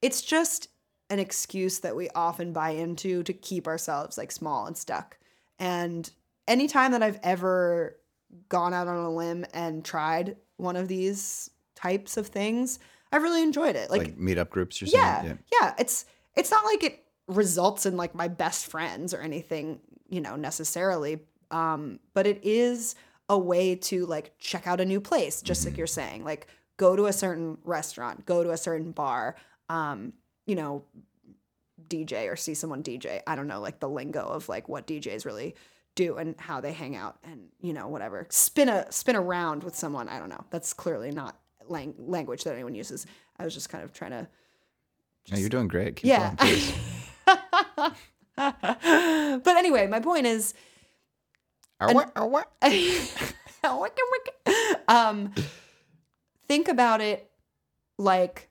[0.02, 0.68] it's just
[1.10, 5.18] an excuse that we often buy into to keep ourselves like small and stuck.
[5.58, 6.10] And
[6.48, 7.98] anytime that I've ever
[8.48, 12.78] gone out on a limb and tried one of these types of things,
[13.12, 13.90] I've really enjoyed it.
[13.90, 15.00] Like, meetup groups or something.
[15.00, 15.74] yeah, yeah.
[15.78, 20.36] It's it's not like it results in like my best friends or anything, you know,
[20.36, 21.20] necessarily.
[21.50, 22.94] Um, but it is
[23.28, 26.24] a way to like check out a new place, just like you're saying.
[26.24, 29.36] Like go to a certain restaurant, go to a certain bar,
[29.68, 30.12] um,
[30.46, 30.84] you know,
[31.88, 33.20] DJ or see someone DJ.
[33.26, 35.54] I don't know, like the lingo of like what DJs really
[35.94, 39.74] do and how they hang out and you know whatever spin a spin around with
[39.74, 41.36] someone i don't know that's clearly not
[41.68, 43.06] lang- language that anyone uses
[43.38, 44.26] i was just kind of trying to
[45.30, 45.96] No, you're doing great.
[45.96, 46.34] Keep yeah.
[46.34, 47.94] going,
[49.44, 50.52] but anyway, my point is,
[54.88, 55.32] um,
[56.46, 57.30] think about it
[57.98, 58.48] like,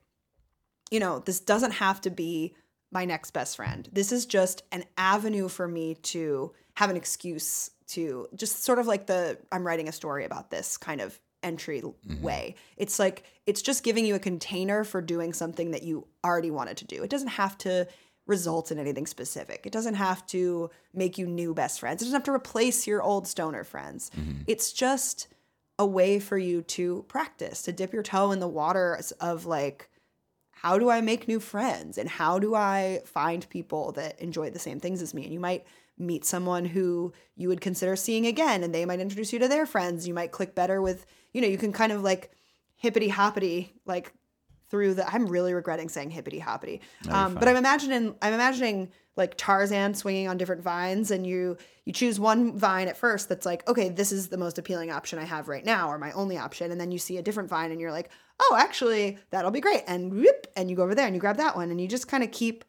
[0.90, 2.54] you know, this doesn't have to be
[2.90, 3.88] my next best friend.
[3.92, 8.86] This is just an avenue for me to have an excuse to just sort of
[8.86, 12.22] like the I'm writing a story about this kind of entry mm-hmm.
[12.22, 12.54] way.
[12.76, 16.78] It's like it's just giving you a container for doing something that you already wanted
[16.78, 17.02] to do.
[17.02, 17.86] It doesn't have to
[18.26, 19.66] result in anything specific.
[19.66, 22.00] It doesn't have to make you new best friends.
[22.00, 24.10] It doesn't have to replace your old stoner friends.
[24.16, 24.42] Mm-hmm.
[24.46, 25.28] It's just
[25.78, 29.90] a way for you to practice, to dip your toe in the waters of like
[30.64, 34.58] how do I make new friends and how do I find people that enjoy the
[34.58, 35.24] same things as me?
[35.24, 35.66] And you might
[35.98, 39.66] meet someone who you would consider seeing again and they might introduce you to their
[39.66, 40.08] friends.
[40.08, 42.30] You might click better with, you know, you can kind of like
[42.76, 44.14] hippity hoppity like
[44.70, 46.80] through the I'm really regretting saying hippity hoppity.
[47.10, 51.92] Um, but I'm imagining I'm imagining like Tarzan swinging on different vines and you you
[51.92, 55.24] choose one vine at first that's like okay this is the most appealing option I
[55.24, 57.80] have right now or my only option and then you see a different vine and
[57.80, 61.14] you're like oh actually that'll be great and whoop and you go over there and
[61.14, 62.64] you grab that one and you just kind of keep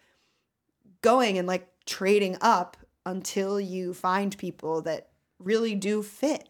[1.02, 6.50] going and like trading up until you find people that really do fit.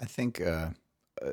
[0.00, 0.70] I think uh,
[1.24, 1.30] uh,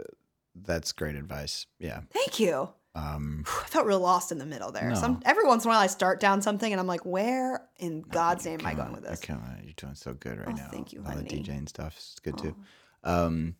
[0.55, 1.65] that's great advice.
[1.79, 2.01] Yeah.
[2.11, 2.69] Thank you.
[2.95, 4.93] Um, I felt real lost in the middle there.
[4.95, 8.01] Some every once in a while I start down something and I'm like, where in
[8.01, 9.19] God's name am I going with this?
[9.19, 10.69] can't- you're doing so good right Oh, now.
[10.71, 11.29] thank you, All the honey.
[11.31, 11.51] Oh.
[11.51, 12.55] DJing stuff is good too.
[13.03, 13.55] Um,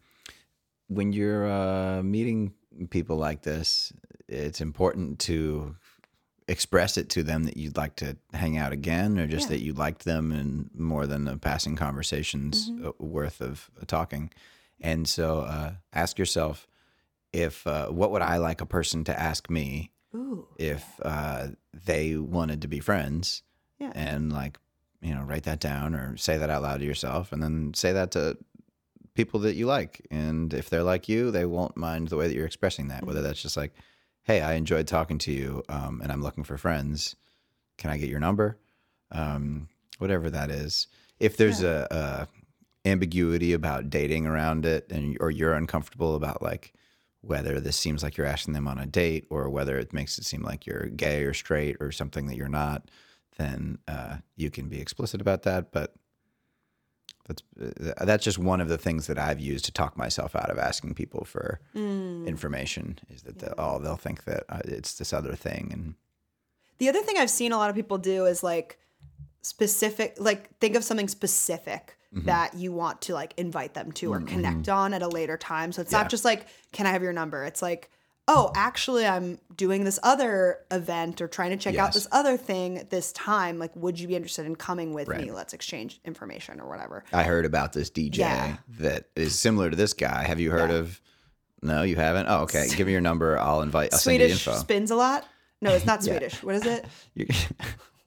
[0.87, 2.53] when you're uh, meeting
[2.89, 3.93] people like this,
[4.27, 5.75] it's important to
[6.47, 9.49] express it to them that you'd like to hang out again, or just Yeah.
[9.57, 12.87] that you liked them and more than a passing conversations Mm-hmm.
[12.87, 14.31] uh, worth of talking.
[14.81, 16.67] And so, uh, ask yourself
[17.33, 20.47] if uh, what would I like a person to ask me Ooh.
[20.57, 21.49] if uh,
[21.85, 23.43] they wanted to be friends
[23.79, 23.91] Yeah.
[23.93, 24.57] and like
[25.01, 27.93] you know write that down or say that out loud to yourself and then say
[27.93, 28.37] that to
[29.13, 32.33] people that you like, and if they're like you, they won't mind the way that
[32.35, 33.05] you're expressing that.
[33.05, 33.73] Whether that's just like,
[34.23, 37.15] "Hey, I enjoyed talking to you, um, and I'm looking for friends.
[37.77, 38.57] Can I get your number?"
[39.11, 40.87] Um, whatever that is.
[41.19, 42.27] If there's a, a
[42.85, 46.73] ambiguity about dating around it, and or you're uncomfortable about like
[47.21, 50.23] whether this seems like you're asking them on a date or whether it makes it
[50.25, 52.89] seem like you're gay or straight or something that you're not,
[53.37, 55.71] then uh, you can be explicit about that.
[55.71, 55.93] But
[57.27, 60.49] that's uh, that's just one of the things that I've used to talk myself out
[60.49, 61.59] of asking people for
[62.25, 62.99] information.
[63.09, 65.95] Is that the, oh they'll think that uh, it's this other thing and
[66.79, 68.79] The other thing I've seen a lot of people do is like
[69.41, 72.25] specific, like think of something specific Mm-hmm.
[72.25, 75.71] that you want to like invite them to or connect on at a later time.
[75.71, 77.43] So it's not just like, can I have your number?
[77.45, 77.91] It's like,
[78.27, 82.87] oh, actually, I'm doing this other event or trying to check out this other thing
[82.89, 83.59] this time.
[83.59, 85.29] Like, would you be interested in coming with me?
[85.29, 87.03] Let's exchange information or whatever.
[87.13, 88.57] I heard about this DJ Yeah.
[88.79, 90.23] that is similar to this guy.
[90.23, 90.77] Have you heard Yeah.
[90.77, 90.99] of?
[91.61, 92.25] No, you haven't.
[92.27, 92.69] Oh, okay.
[92.75, 93.37] Give me your number.
[93.37, 93.93] I'll invite.
[93.93, 94.59] I'll send you Swedish info.
[94.59, 95.27] spins a lot.
[95.61, 96.41] No, it's not Swedish.
[96.41, 96.85] What is it?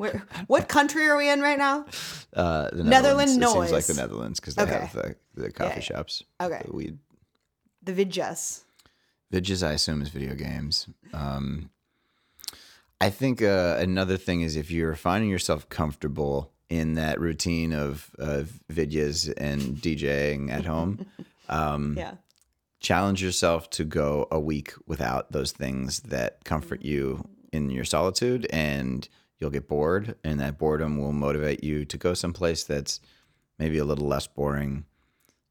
[0.02, 1.86] Where, what country are we in right now?
[2.34, 3.94] uh, the Netherlands It seems like the.
[3.94, 4.72] Netherlands because they Okay.
[4.80, 5.80] have the, the coffee yeah.
[5.80, 6.24] shops.
[6.40, 6.60] Okay.
[6.66, 6.98] The weed.
[7.84, 8.62] The Vidjas.
[9.62, 10.88] I assume, is video games.
[11.14, 11.70] Um,
[13.00, 18.10] I think uh, another thing is if you're finding yourself comfortable in that routine of,
[18.18, 21.06] of and DJing at home,
[21.48, 22.14] um, Yeah.
[22.80, 28.48] challenge yourself to go a week without those things that comfort you in your solitude
[28.50, 29.08] and
[29.42, 33.00] you'll get bored and that boredom will motivate you to go someplace that's
[33.58, 34.86] maybe a little less boring.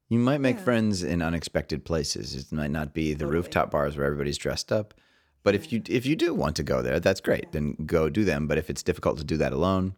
[0.10, 2.34] You might make friends in unexpected places.
[2.36, 4.96] It might not be the rooftop bars where everybody's dressed up
[5.44, 7.52] but if you if you do want to go there that's great.
[7.52, 8.48] Then go do them.
[8.48, 9.96] But if it's difficult to do that alone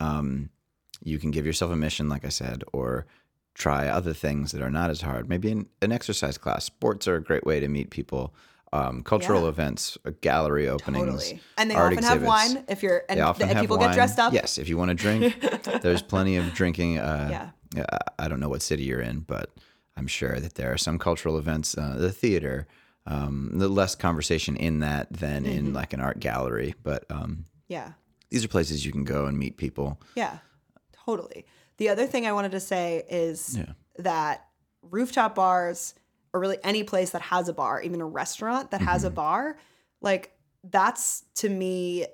[0.00, 0.50] um,
[1.04, 3.06] you can give yourself a mission, like I said, or
[3.54, 5.28] try other things that are not as hard.
[5.28, 6.64] Maybe an, an exercise class.
[6.64, 8.34] Sports are a great way to meet people.
[8.74, 9.48] Um, cultural Yeah.
[9.50, 11.40] events, gallery openings, Totally.
[11.58, 13.90] And they often have wine if you're and, They often and have people wine.
[13.90, 14.32] get dressed up.
[14.32, 15.38] Yes, if you want to drink,
[15.82, 16.98] there's plenty of drinking.
[16.98, 17.50] Uh, Yeah.
[17.76, 17.84] yeah,
[18.18, 19.50] I don't know what city you're in, but
[19.96, 21.76] I'm sure that there are some cultural events.
[21.76, 22.66] Uh, the theater,
[23.06, 25.52] um, the less conversation in that than Mm-hmm.
[25.58, 26.74] in like an art gallery.
[26.82, 27.92] But um, Yeah.
[28.30, 30.00] these are places you can go and meet people.
[30.14, 30.38] Yeah.
[31.04, 31.44] Totally.
[31.76, 33.72] The other thing I wanted to say is Yeah.
[33.98, 34.46] that
[34.82, 35.94] rooftop bars
[36.32, 39.16] or really any place that has a bar, even a restaurant that has a Mm-hmm.
[39.16, 39.58] bar,
[40.00, 40.32] like
[40.64, 42.06] that's to me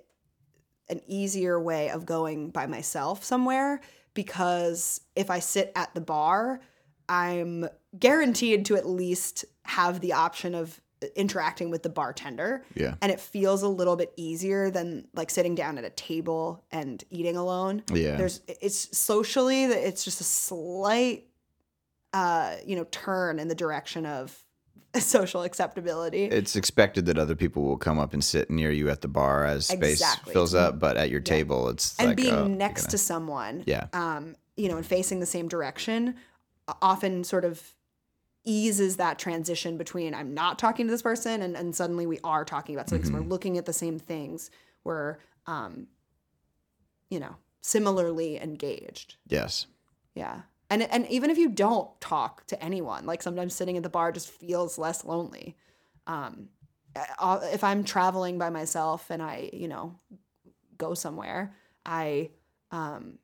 [0.88, 3.80] an easier way of going by myself somewhere
[4.14, 6.60] because if I sit at the bar,
[7.08, 10.80] I'm guaranteed to at least have the option of
[11.14, 12.64] interacting with the bartender.
[12.74, 12.94] Yeah.
[13.00, 17.02] And it feels a little bit easier than like sitting down at a table and
[17.10, 17.84] eating alone.
[17.92, 18.16] Yeah.
[18.16, 21.27] There's it's socially that it's just a slight
[22.12, 24.36] uh, you know, turn in the direction of
[24.98, 26.24] social acceptability.
[26.24, 29.44] it's expected that other people will come up and sit near you at the bar
[29.44, 30.32] as space Exactly.
[30.32, 33.64] fills up, but at your table, it's and like being oh, next gonna- to someone
[33.66, 33.86] Yeah.
[33.92, 36.14] um you know and facing the same direction
[36.82, 37.74] often sort of
[38.44, 42.44] eases that transition between i'm not talking to this person and, and suddenly we are
[42.44, 43.22] talking about something Mm-hmm.
[43.22, 44.50] we're looking at the same things
[44.84, 45.86] we're um
[47.10, 49.66] you know similarly engaged yes,
[50.14, 53.88] yeah and and even if you don't talk to anyone like sometimes sitting at the
[53.88, 55.56] bar just feels less lonely.
[56.06, 56.48] Um
[57.52, 59.94] if i'm traveling by myself and i you know
[60.78, 61.54] go somewhere
[61.86, 62.28] i
[62.72, 63.18] um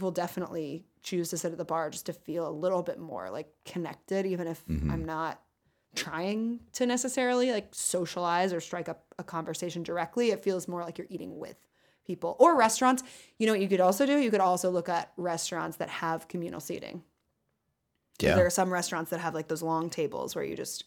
[0.00, 3.30] will definitely choose to sit at the bar just to feel a little bit more
[3.30, 5.40] like connected even if i'm not
[5.94, 10.30] trying to necessarily like socialize or strike up a conversation directly.
[10.30, 11.56] It feels more like you're eating with
[12.06, 13.02] people or restaurants
[13.38, 16.28] you know what you could also do you could also look at restaurants that have
[16.28, 17.02] communal seating.
[18.20, 20.84] yeah, there are some restaurants that have like those long tables where you just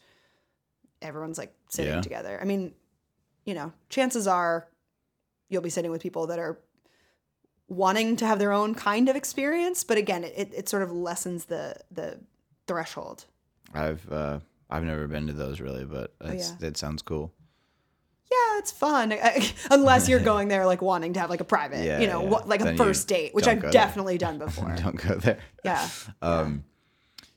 [1.02, 2.00] everyone's like sitting Yeah.
[2.00, 2.38] together.
[2.40, 2.74] I mean,
[3.44, 4.68] you know, chances are
[5.48, 6.58] you'll be sitting with people that are
[7.68, 11.44] wanting to have their own kind of experience, but again, it, it, sort of lessens
[11.46, 12.18] the the
[12.66, 13.24] threshold.
[13.74, 16.50] I've uh, I've never been to those really, but Oh, yeah.
[16.60, 17.32] that sounds cool.
[18.30, 19.14] Yeah, it's fun
[19.70, 22.38] unless you're going there like wanting to have like a private, Yeah, you know, yeah.
[22.46, 23.72] like a Then you first date, which I've go there.
[23.72, 24.74] definitely done before.
[24.76, 25.38] Don't go there.
[25.64, 25.88] yeah.
[26.20, 26.64] Um,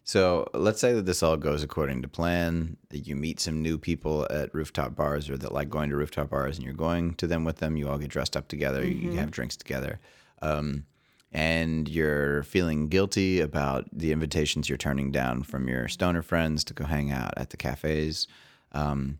[0.03, 2.75] so let's say that this all goes according to plan.
[2.89, 6.29] That you meet some new people at rooftop bars, or that like going to rooftop
[6.31, 7.77] bars, and you're going to them with them.
[7.77, 8.83] You all get dressed up together.
[8.83, 9.11] Mm-hmm.
[9.11, 10.01] You have drinks together,
[10.41, 10.85] um,
[11.31, 16.73] and you're feeling guilty about the invitations you're turning down from your stoner friends to
[16.73, 18.27] go hang out at the cafes.
[18.73, 19.19] Um,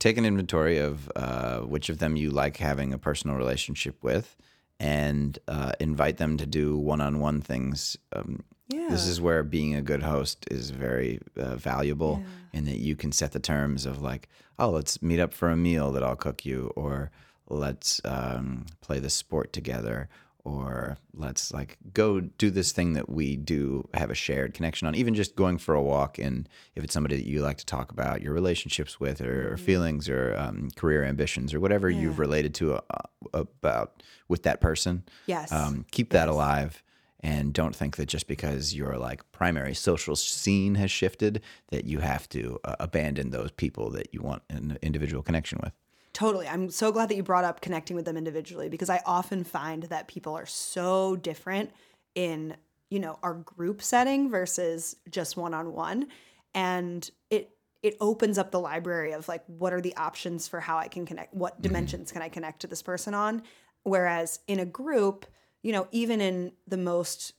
[0.00, 4.36] take an inventory of uh, which of them you like having a personal relationship with,
[4.80, 8.88] and uh, invite them to do one-on-one things um, Yeah.
[8.88, 13.12] This is where being a good host is very uh, valuable in that you can
[13.12, 16.46] set the terms of like, oh, let's meet up for a meal that I'll cook
[16.46, 17.10] you, or
[17.48, 20.08] let's um, play this sport together,
[20.44, 24.94] or let's like go do this thing that we do have a shared connection on.
[24.94, 27.90] Even just going for a walk, and if it's somebody that you like to talk
[27.92, 32.54] about your relationships with, or, or feelings, or um, career ambitions, or whatever you've related
[32.54, 32.80] to uh,
[33.34, 35.52] about with that person, Yes.
[35.52, 36.82] um, keep that alive
[37.22, 41.98] and don't think that just because your like primary social scene has shifted that you
[41.98, 45.74] have to uh, abandon those people that you want an individual connection with
[46.12, 46.48] Totally.
[46.48, 49.84] I'm so glad that you brought up connecting with them individually because I often find
[49.84, 51.70] that people are so different
[52.14, 52.56] in,
[52.90, 56.08] you know, our group setting versus just one-on-one.
[56.54, 57.50] And it
[57.82, 61.06] it opens up the library of like what are the options for how I can
[61.06, 61.62] connect what mm-hmm.
[61.62, 63.42] dimensions can I connect to this person on?
[63.84, 65.26] Whereas in a group,
[65.62, 67.34] you know, even in the most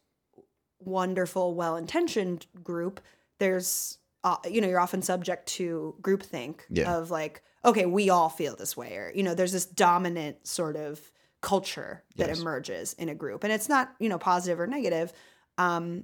[0.80, 3.02] wonderful, well-intentioned group,
[3.38, 6.96] there's uh, you know, you're often subject to groupthink Yeah.
[6.96, 10.76] of like, okay, we all feel this way, or you know, there's this dominant sort
[10.76, 12.40] of culture that Yes.
[12.40, 15.12] emerges in a group, and it's not you know positive or negative.
[15.58, 16.04] Um,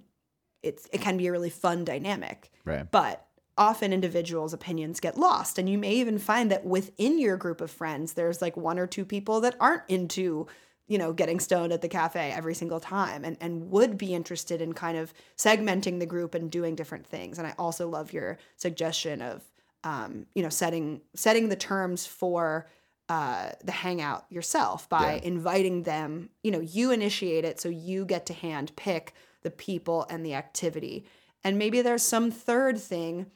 [0.64, 3.24] it's it can be a really fun dynamic, right but
[3.58, 7.72] often individuals' opinions get lost, and you may even find that within your group of
[7.72, 10.48] friends, there's like one or two people that aren't into
[10.88, 14.62] you know getting stoned at the cafe every single time and and would be interested
[14.62, 18.38] in kind of segmenting the group and doing different things and i also love your
[18.56, 19.44] suggestion of
[19.84, 22.68] um, you know setting setting the terms for
[23.10, 25.20] uh, the hangout yourself by Yeah.
[25.24, 30.06] inviting them you know you initiate it so you get to hand pick the people
[30.10, 31.06] and the activity
[31.44, 33.28] and maybe there's some third thing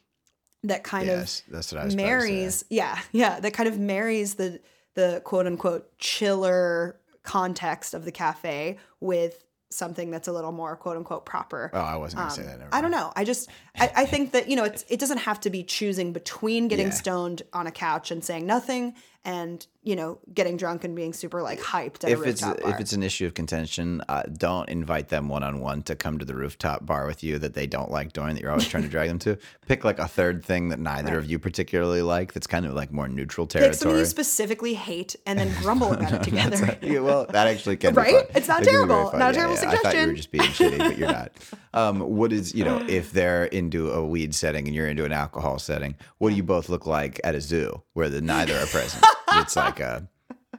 [0.64, 2.12] that kind yes of that's what i was about to say.
[2.12, 4.60] marries yeah yeah that kind of marries the
[4.96, 10.98] the quote unquote chiller context of the cafe with something that's a little more quote
[10.98, 13.14] unquote proper oh i wasn't gonna say um, that never I don't know.
[13.16, 16.12] I just I, I think that you know it's it doesn't have to be choosing
[16.12, 16.92] between getting Yeah.
[16.94, 21.42] stoned on a couch and saying nothing and you know getting drunk and being super
[21.44, 22.72] like hyped at if a it's rooftop bar.
[22.72, 26.18] if it's an issue of contention, uh, don't invite them one on one to come
[26.18, 28.84] to the rooftop bar with you that they don't like doing that you're always trying
[28.84, 29.38] to drag them to.
[29.68, 32.34] Pick like a third thing that neither of you particularly like.
[32.34, 34.00] That's kind of like more neutral Pick something territory.
[34.00, 36.78] you specifically hate and then grumble about it together.
[36.82, 38.26] Yeah, well, that actually can Right?
[38.36, 39.20] It's not It can be very terrible.
[39.20, 41.32] Not a terrible I thought you were just being shitty, but you're not.
[41.74, 45.14] Um, what is you know if they're into a weed setting and you're into an
[45.14, 48.66] alcohol setting, what do you both look like at a zoo where the neither are
[48.66, 49.06] present?
[49.34, 50.08] It's like a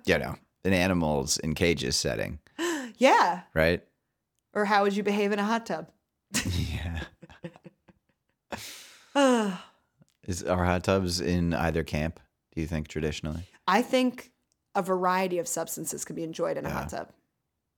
[0.05, 0.35] you know
[0.65, 2.39] an animals in cages setting,
[2.99, 3.43] yeah.
[3.55, 3.83] right?
[4.55, 5.91] Or how would you behave in a hot tub?
[9.15, 9.57] Yeah.
[10.27, 12.21] Is are hot tubs in either camp?
[12.55, 13.45] Do you think traditionally?
[13.67, 14.31] I think
[14.75, 17.11] a variety of substances can be enjoyed in a hot tub.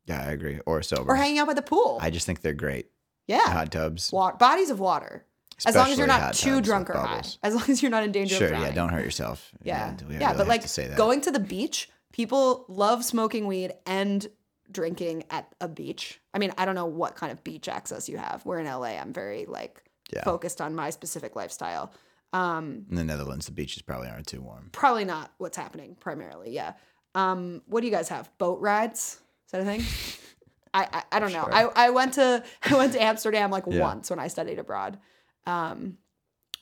[0.07, 0.61] Yeah, I agree.
[0.67, 1.11] Or sober.
[1.13, 1.99] Or hanging out by the pool.
[2.01, 2.91] I just think they're great.
[3.27, 3.49] yeah.
[3.51, 4.11] Hot tubs.
[4.11, 5.25] Bodies of water.
[5.67, 7.23] As long as you're not too drunk or high.
[7.43, 8.69] As long as you're not in danger Sure, of drowning.
[8.69, 9.51] yeah, don't hurt yourself.
[9.63, 9.95] Yeah.
[10.09, 10.97] Yeah, really but like to say that?
[10.97, 14.27] going to the beach, people love smoking weed and
[14.71, 16.21] drinking at a beach.
[16.33, 18.45] I mean, I don't know what kind of beach access you have.
[18.45, 18.99] We're in LA.
[18.99, 20.25] I'm very like Yeah.
[20.25, 21.93] focused on my specific lifestyle.
[22.33, 24.71] Um, In the Netherlands, the beaches probably aren't too warm.
[24.73, 26.51] probably not what's happening primarily.
[26.51, 26.73] Yeah.
[27.15, 28.29] Um, what do you guys have?
[28.39, 29.21] Boat rides?
[29.47, 29.83] Is that a thing?
[30.75, 31.47] I, I, I don't know.
[31.49, 33.81] I, I went to I went to Amsterdam like Yeah.
[33.83, 34.99] once when I studied abroad.
[35.47, 35.99] Um,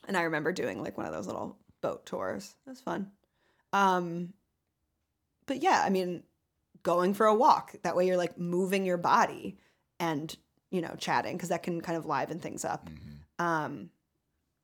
[0.08, 2.54] and I remember doing like one of those little boat tours.
[2.66, 3.10] It was fun.
[3.72, 4.32] Um,
[5.46, 6.22] but yeah, I mean,
[6.82, 7.74] going for a walk.
[7.82, 9.58] That way you're like moving your body
[10.00, 10.34] and,
[10.70, 12.88] you know, chatting because that can kind of liven things up.
[12.88, 13.44] Mm-hmm.
[13.44, 13.90] Um,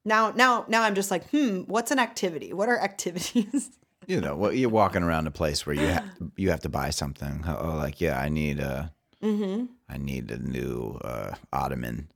[0.04, 2.52] now, now, now I'm just like, hmm, what's an activity?
[2.52, 3.70] What are activities?
[4.06, 6.04] You know, well, you're walking around a place where you have
[6.34, 7.44] you have to buy something.
[7.46, 8.90] Oh, like yeah, I need a
[9.22, 9.66] mm-hmm.
[9.86, 12.08] I need a new uh, ottoman,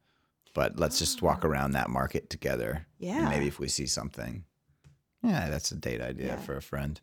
[0.55, 2.87] but let's just walk around that market together.
[2.99, 3.29] Yeah.
[3.29, 4.45] maybe if we see something,
[5.23, 6.37] yeah, that's a date idea Yeah.
[6.37, 7.01] for a friend.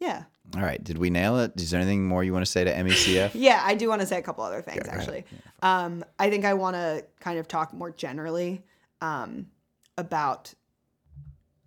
[0.00, 0.24] Yeah.
[0.54, 1.52] All right, did we nail it?
[1.56, 3.30] Is there anything more you want to say to MECF?
[3.34, 5.00] Yeah, I do want to say a couple other things ahead.
[5.00, 5.24] actually.
[5.62, 8.62] Um, I think I want to kind of talk more generally
[9.00, 9.46] um,
[9.96, 10.52] about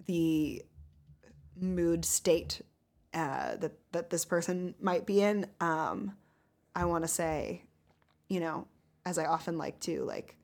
[0.05, 0.61] the
[1.59, 2.61] mood state
[3.13, 5.47] uh, that that this person might be in.
[5.60, 6.15] Um,
[6.75, 7.63] I want to say,
[8.27, 8.67] you know,
[9.06, 10.35] as I often like to, like,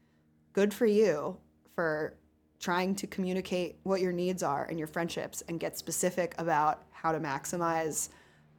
[0.53, 1.35] good for you
[1.75, 2.13] for
[2.59, 7.11] trying to communicate what your needs are and your friendships and get specific about how
[7.11, 8.09] to maximize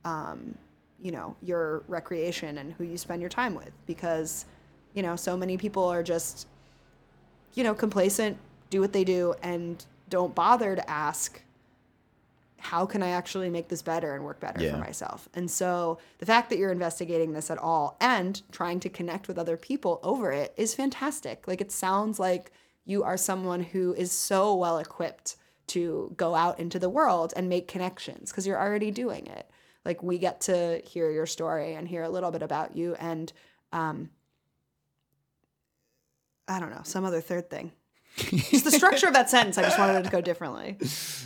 [0.05, 0.55] um,
[1.01, 4.45] you know your recreation and who you spend your time with because
[4.93, 6.47] you know so many people are just
[7.55, 8.37] you know complacent
[8.71, 11.41] do what they do and don't bother to ask
[12.65, 14.73] how can I actually make this better and work better Yeah.
[14.73, 15.29] for myself?
[15.35, 19.39] And so the fact that you're investigating this at all and trying to connect with
[19.39, 21.47] other people over it is fantastic.
[21.47, 22.51] Like it sounds like
[22.87, 25.37] you are someone who is so well equipped
[25.67, 29.51] to go out into the world and make connections because you're already doing it.
[29.85, 33.31] Like we get to hear your story and hear a little bit about you and
[33.73, 34.09] um
[36.49, 37.73] I don't know, some other third thing.
[38.17, 40.79] Just the structure of that sentence, I just wanted it to go differently.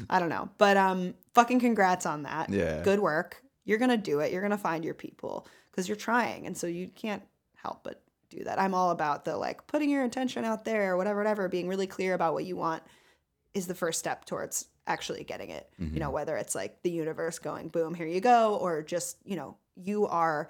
[0.09, 0.49] I don't know.
[0.59, 2.51] But um fucking congrats on that.
[2.51, 2.83] Yeah.
[2.83, 3.43] Good work.
[3.65, 4.33] You're going to do it.
[4.33, 7.23] You're going to find your people because you're trying and so you can't
[7.55, 8.59] help but do that.
[8.59, 12.15] I'm all about the like putting your intention out there, whatever whatever, being really clear
[12.15, 12.83] about what you want
[13.55, 15.69] is the first step towards actually getting it.
[15.79, 19.37] You know, whether it's like the universe going boom, here you go or just, you
[19.37, 20.49] know, you are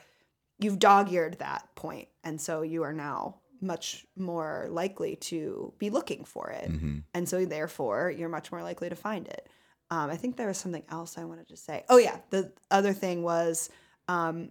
[0.60, 6.24] you've dog-eared that point and so you are now much more likely to be looking
[6.24, 6.70] for it.
[7.14, 9.48] And so therefore you're much more likely to find it.
[9.90, 11.84] Um, i think there was something else i wanted to say.
[11.88, 13.70] Oh yeah the other thing was
[14.06, 14.50] um,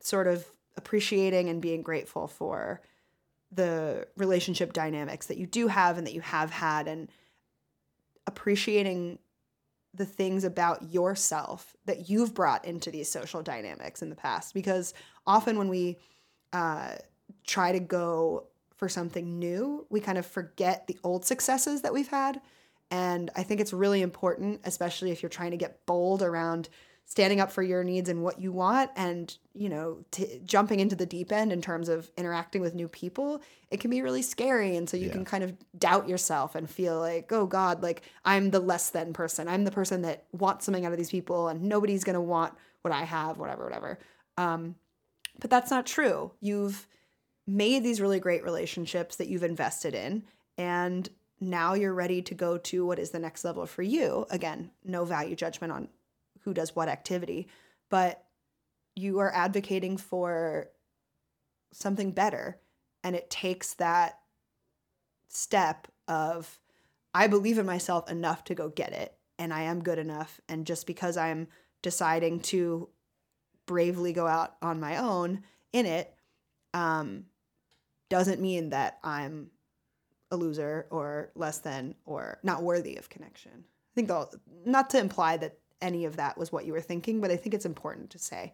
[0.00, 2.80] sort of appreciating and being grateful for
[3.50, 7.10] the relationship dynamics that you do have and that you have had and
[8.26, 9.18] appreciating
[9.94, 14.54] the things about yourself that you've brought into these social dynamics in the past.
[14.54, 14.94] Because
[15.26, 15.98] often when we
[16.52, 16.94] uh,
[17.44, 22.08] try to go for something new we kind of forget the old successes that we've
[22.08, 22.40] had.
[22.90, 26.68] And i think it's really important especially if you're trying to get bold around
[27.04, 30.94] standing up for your needs and what you want and you know t- jumping into
[30.96, 33.40] the deep end in terms of interacting with new people
[33.70, 34.76] it can be really scary.
[34.76, 35.12] And so you Yeah.
[35.12, 39.12] can kind of doubt yourself and feel like oh god like i'm the less than
[39.12, 39.48] person.
[39.48, 42.52] I'm the person that wants something out of these people and nobody's going to want
[42.82, 43.98] what i have whatever whatever.
[44.36, 44.74] Um,
[45.40, 46.32] but that's not true.
[46.40, 46.86] You've
[47.46, 50.24] made these really great relationships that you've invested in
[50.58, 51.08] and
[51.40, 54.26] now you're ready to go to what is the next level for you.
[54.30, 55.88] Again no value judgment on
[56.44, 57.48] who does what activity
[57.88, 58.24] but
[58.94, 60.68] you are advocating for
[61.72, 62.58] something better
[63.02, 64.18] and it takes that
[65.28, 66.58] step of
[67.14, 70.66] i believe in myself enough to go get it and i am good enough and
[70.66, 71.48] just because i'm
[71.80, 72.88] deciding to
[73.66, 76.14] bravely go out on my own in it
[76.74, 77.24] um,
[78.12, 79.50] doesn't mean that I'm
[80.30, 83.52] a loser or less than or not worthy of connection.
[83.54, 84.28] I think though,
[84.66, 87.54] not to imply that any of that was what you were thinking, but I think
[87.54, 88.52] it's important to say.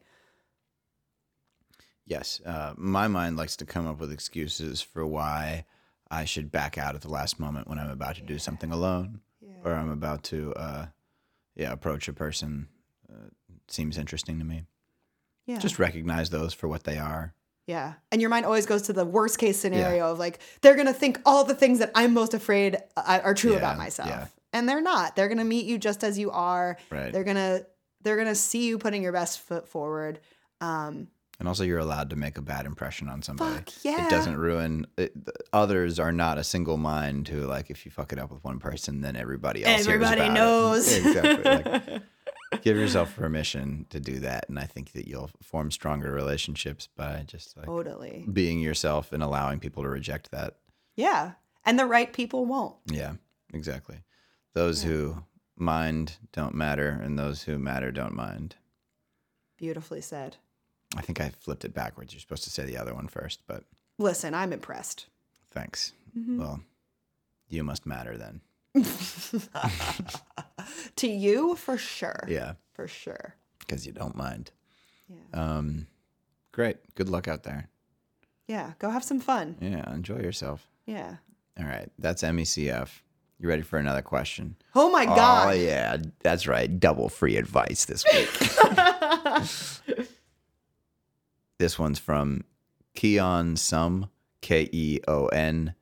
[2.06, 5.64] Yes, uh, my mind likes to come up with excuses for why
[6.08, 9.20] I should back out at the last moment when I'm about to do something alone,
[9.64, 10.86] or I'm about to, uh,
[11.56, 12.68] yeah, approach a person.
[13.12, 13.28] Uh,
[13.66, 14.62] seems interesting to me.
[15.46, 15.58] Yeah.
[15.58, 17.34] Just recognize those for what they are.
[17.68, 17.92] Yeah.
[18.10, 20.92] And your mind always goes to the worst case scenario of like, they're going to
[20.94, 24.08] think all the things that I'm most afraid uh, are true Yeah, about myself.
[24.08, 24.26] yeah.
[24.54, 25.14] And they're not.
[25.14, 26.78] They're going to meet you just as you are.
[26.90, 27.12] Right.
[27.12, 27.66] They're going to
[28.02, 30.18] they're going to see you putting your best foot forward.
[30.62, 31.08] Um
[31.38, 33.56] And also, you're allowed to make a bad impression on somebody.
[33.56, 34.06] Fuck yeah.
[34.06, 34.86] It doesn't ruin.
[34.96, 35.12] It,
[35.52, 38.58] others are not a single mind who, like, if you fuck it up with one
[38.58, 39.86] person, then everybody else.
[39.86, 40.34] Everybody about it.
[40.34, 40.96] knows.
[40.96, 41.44] exactly.
[41.44, 42.02] Like,
[42.62, 47.24] give yourself permission to do that, and I think that you'll form stronger relationships by
[47.26, 48.24] just like totally.
[48.32, 50.56] being yourself and allowing people to reject that.
[50.96, 51.32] Yeah.
[51.64, 52.76] And the right people won't.
[52.86, 53.14] Yeah,
[53.52, 53.96] exactly.
[54.54, 55.22] Those who
[55.56, 58.56] mind don't matter, and those who matter don't mind.
[59.56, 60.36] Beautifully said.
[60.96, 62.12] I think I flipped it backwards.
[62.14, 63.64] You're supposed to say the other one first, but
[63.98, 65.06] Listen, I'm impressed.
[65.50, 65.92] thanks.
[66.16, 66.38] Mm-hmm.
[66.38, 66.60] Well,
[67.48, 68.40] you must matter then.
[70.98, 72.24] To you, for sure.
[72.28, 73.34] Yeah, For sure.
[73.60, 74.50] because you don't mind.
[75.08, 75.16] Yeah.
[75.32, 75.86] Um,
[76.52, 76.78] great.
[76.94, 77.68] Good luck out there.
[78.46, 78.72] Yeah.
[78.78, 79.56] Go have some fun.
[79.60, 80.68] Yeah, enjoy yourself.
[80.86, 81.16] Yeah.
[81.58, 82.88] All right, that's MECF.
[83.40, 84.56] You ready for another question?
[84.74, 85.48] Oh my god.
[85.48, 86.78] Oh yeah, that's right.
[86.80, 88.28] Double free advice this week.
[91.58, 92.44] this one's from
[92.94, 94.08] Keon Sum,
[94.40, 95.74] K E O N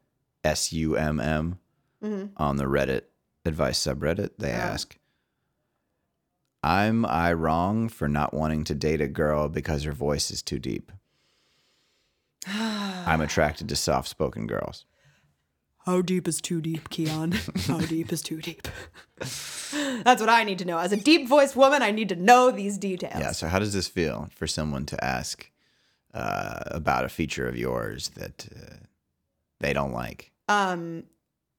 [0.44, 1.58] S U M M,
[2.02, 2.30] Mhm.
[2.36, 3.02] on the Reddit
[3.44, 4.30] advice subreddit.
[4.38, 4.98] They ask,
[6.66, 10.58] "I'm I wrong for not wanting to date a girl because her voice is too
[10.58, 10.92] deep?
[12.46, 14.84] I'm attracted to soft-spoken girls."
[15.86, 17.32] How deep is too deep, Keon?
[17.68, 18.66] How deep is too deep?
[19.20, 20.78] That's what I need to know.
[20.78, 23.20] As a deep voiced woman, I need to know these details.
[23.20, 23.30] Yeah.
[23.30, 25.48] So, how does this feel for someone to ask
[26.12, 28.86] uh, about a feature of yours that uh,
[29.60, 30.32] they don't like?
[30.48, 31.04] Um,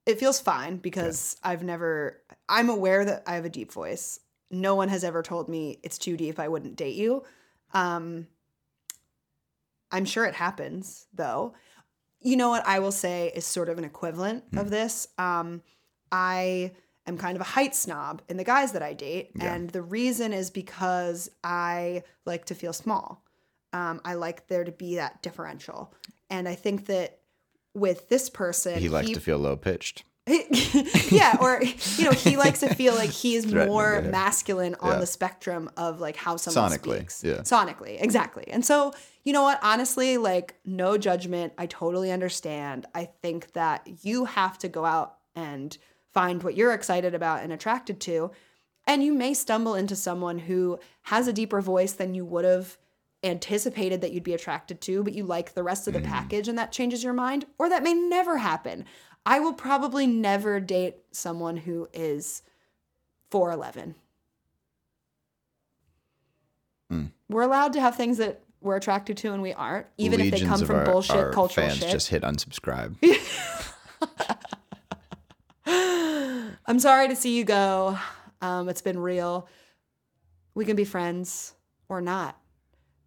[0.06, 2.22] it feels fine because I've never.
[2.50, 4.20] I'm aware that I have a deep voice.
[4.50, 6.40] No one has ever told me it's too deep.
[6.40, 7.24] I wouldn't date you.
[7.74, 8.28] Um,
[9.92, 11.54] I'm sure it happens though.
[12.20, 15.08] You know what I will say is sort of an equivalent of this.
[15.18, 15.62] Um,
[16.12, 16.72] I
[17.06, 19.32] am kind of a height snob in the guys that I date.
[19.36, 19.54] Yeah.
[19.54, 23.24] And the reason is because I like to feel small.
[23.74, 25.94] Um, I like there to be that differential.
[26.30, 27.20] And I think that
[27.74, 30.04] with this person, He likes to feel low pitched.
[31.12, 34.10] yeah, or you know, he likes to feel like he is more yeah.
[34.10, 35.00] masculine on Yeah.
[35.00, 37.24] the spectrum of like how someone Sonically, speaks.
[37.24, 37.38] yeah.
[37.42, 38.46] Sonically, exactly.
[38.50, 39.60] And so, you know what?
[39.64, 41.54] Honestly, like no judgment.
[41.58, 42.86] I totally understand.
[42.94, 45.78] I think that you have to go out and
[46.14, 48.32] find what you're excited about and attracted to.
[48.86, 52.78] And you may stumble into someone who has a deeper voice than you would have
[53.24, 56.58] anticipated that you'd be attracted to, but you like the rest of the package and
[56.58, 58.86] that changes your mind, or that may never happen.
[59.30, 62.44] I will probably never date someone who is
[63.30, 63.96] 4'11.
[67.30, 70.40] We're allowed to have things that we're attracted to and we aren't, even if they
[70.46, 71.92] come from our- bullshit our cultural fans shit.
[71.92, 72.96] just hit unsubscribe.
[75.66, 77.98] I'm sorry to see you go.
[78.42, 79.50] Um, it's been real.
[80.56, 81.54] We can be friends
[81.90, 82.40] or not.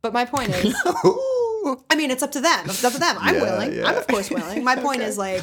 [0.02, 2.66] But my point is, I mean, it's up to them.
[2.66, 3.16] It's up to them.
[3.18, 3.72] I'm Yeah, willing.
[3.74, 3.86] yeah.
[3.88, 4.62] I'm of course willing.
[4.64, 5.08] My point Okay.
[5.08, 5.42] is like,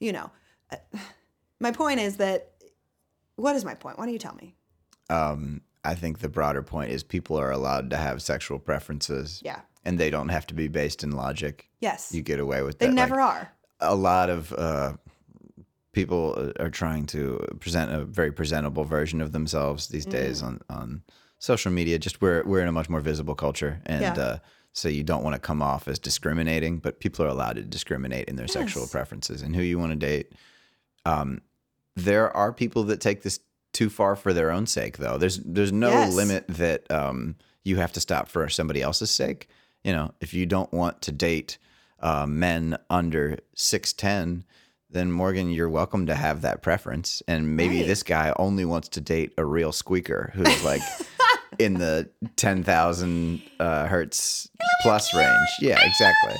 [0.00, 0.30] you know,
[0.72, 0.76] uh,
[1.60, 2.52] my point is that.
[3.36, 3.98] What is my point?
[3.98, 4.54] Why don't you tell me?
[5.10, 9.40] um, I think the broader point is people are allowed to have sexual preferences.
[9.44, 9.60] Yeah.
[9.84, 11.68] And they don't have to be based in logic.
[11.80, 12.12] Yes.
[12.12, 12.92] You get away with they that.
[12.92, 13.52] Like, never are.
[13.78, 14.94] a lot of uh,
[15.92, 20.46] people are trying to present a very presentable version of themselves these days Mm.
[20.46, 21.02] on, on
[21.38, 21.98] social media.
[21.98, 24.14] Just we're we're in a much more visible culture, and Yeah.
[24.24, 24.38] uh,
[24.76, 28.28] so you don't want to come off as discriminating, but people are allowed to discriminate
[28.28, 30.32] in their sexual preferences and who you want to date.
[31.06, 31.40] Um,
[31.94, 33.40] there are people that take this
[33.72, 35.16] too far for their own sake, though.
[35.16, 36.12] There's there's no Yes.
[36.14, 39.48] limit that um, you have to stop for somebody else's sake.
[39.82, 41.56] You know, if you don't want to date
[42.00, 44.44] uh, men under six ten,
[44.90, 47.22] then Morgan, you're welcome to have that preference.
[47.26, 47.86] And maybe Right.
[47.86, 50.82] this guy only wants to date a real squeaker who's like
[51.58, 54.48] in the ten thousand uh, hertz
[54.82, 55.48] plus range.
[55.60, 56.34] Yeah, exactly.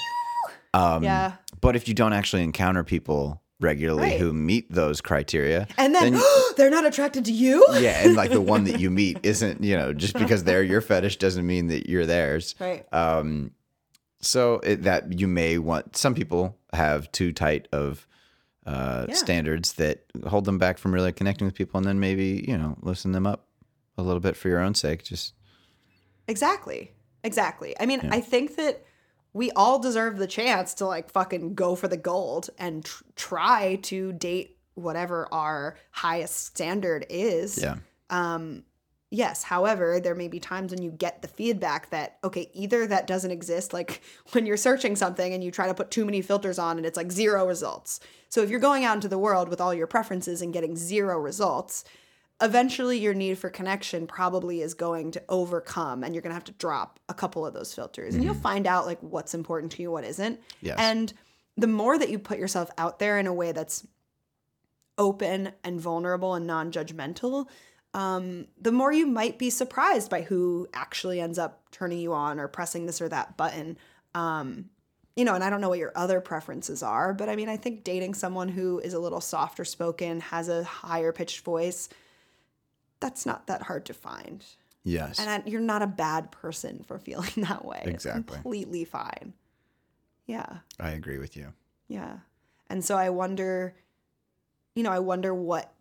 [0.74, 1.32] Um, Yeah.
[1.61, 4.20] But if you don't actually encounter people regularly Right.
[4.20, 6.22] who meet those criteria, And then, then
[6.59, 7.66] they're not attracted to you.
[7.80, 10.82] yeah, and like the one that you meet isn't, you know, just because they're your
[10.82, 12.54] fetish doesn't mean that you're theirs.
[12.61, 12.84] Right.
[12.92, 13.52] Um,
[14.20, 15.96] so it, that you may want.
[15.96, 18.07] Some people have too tight of
[18.66, 19.14] uh, Yeah.
[19.14, 22.76] standards that hold them back from really connecting with people, and then maybe you know
[22.82, 23.45] loosen them up
[23.99, 25.05] a little bit for your own sake.
[25.05, 25.34] Just
[26.28, 26.92] Exactly.
[27.24, 27.74] Exactly.
[27.80, 28.84] I mean, I think that
[29.32, 33.76] we all deserve the chance to like fucking go for the gold and tr- try
[33.82, 37.59] to date whatever our highest standard is.
[37.61, 37.76] yeah,
[38.11, 38.64] Um,
[39.11, 39.44] Yes.
[39.44, 43.30] However, there may be times when you get the feedback that, okay, either that doesn't
[43.30, 46.76] exist, like when you're searching something and you try to put too many filters on
[46.76, 48.01] and it's like zero results.
[48.28, 51.18] So if you're going out into the world with all your preferences and getting zero
[51.18, 51.84] results,
[52.43, 56.45] eventually your need for connection probably is going to overcome and you're going to have
[56.45, 59.82] to drop a couple of those filters and you'll find out like what's important to
[59.82, 60.39] you, what isn't.
[60.61, 60.76] Yes.
[60.78, 61.12] And
[61.57, 63.87] the more that you put yourself out there in a way that's
[64.99, 67.47] open and vulnerable and non-judgmental
[67.95, 72.39] um, the more you might be surprised by who actually ends up turning you on
[72.39, 73.78] or pressing this or that button
[74.14, 74.66] um,
[75.16, 77.57] you know and i don't know what your other preferences are but i mean i
[77.57, 81.89] think dating someone who is a little softer spoken has a higher pitched voice
[83.01, 84.44] that's not that hard to find
[84.84, 88.34] yes, and I, you're not a bad person for feeling that way it's Exactly.
[88.34, 89.34] completely fine
[90.26, 91.53] yeah I agree with you.
[91.88, 92.18] yeah.
[92.68, 93.76] And so I wonder,
[94.74, 95.72] you know, I wonder what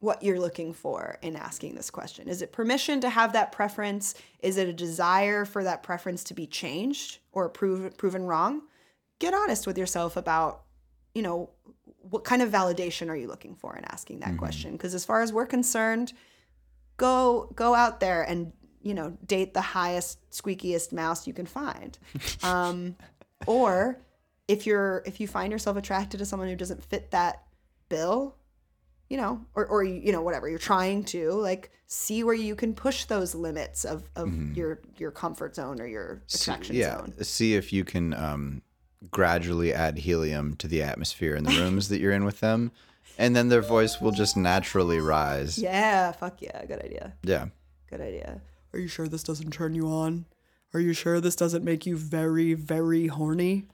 [0.00, 2.28] what you're looking for in asking this question.
[2.28, 4.14] Is it permission to have that preference?
[4.40, 8.62] Is it a desire for that preference to be changed or prove, proven wrong?
[9.18, 10.62] Get honest with yourself about,
[11.14, 11.50] you know,
[12.10, 14.72] what kind of validation are you looking for in asking that question?
[14.72, 16.12] Because as far as we're concerned,
[16.96, 18.52] go go out there and
[18.82, 21.98] you know date the highest squeakiest mouse you can find.
[22.42, 22.96] Um,
[23.46, 24.00] or
[24.48, 27.44] if you're if you find yourself attracted to someone who doesn't fit that
[27.88, 28.36] bill
[29.08, 32.74] you know or, or you know whatever you're trying to like see where you can
[32.74, 37.14] push those limits of of your your comfort zone or your attraction yeah, zone.
[37.22, 38.62] see if you can um,
[39.10, 42.72] gradually add helium to the atmosphere in the rooms that you're in with them,
[43.16, 45.58] and then their voice will just naturally rise.
[45.58, 47.46] yeah fuck yeah good idea yeah.
[47.90, 48.40] good idea
[48.72, 50.26] Are you sure this doesn't turn you on?
[50.74, 53.66] Are you sure this doesn't make you very, very horny?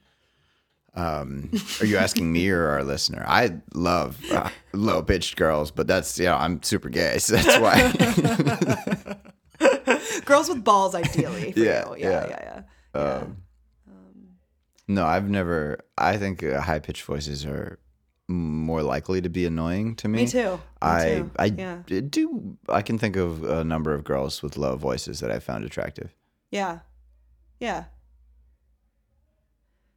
[0.93, 1.51] Um,
[1.81, 3.25] are you asking me or our listener?
[3.27, 7.59] I love uh, low pitched girls, but that's you know I'm super gay, so that's
[7.59, 9.15] why.
[10.25, 12.27] girls with balls ideally for Yeah, you yeah yeah.
[12.29, 12.61] yeah
[12.95, 13.23] yeah,
[14.87, 15.79] no, I've never.
[15.97, 17.79] I think uh, high pitched voices are
[18.27, 20.21] more likely to be annoying to me.
[20.23, 20.51] Me too.
[20.53, 21.31] Me I too.
[21.37, 21.77] I yeah.
[21.85, 22.57] do.
[22.69, 26.13] I can think of a number of girls with low voices that I found attractive.
[26.51, 26.79] Yeah.
[27.59, 27.85] Yeah.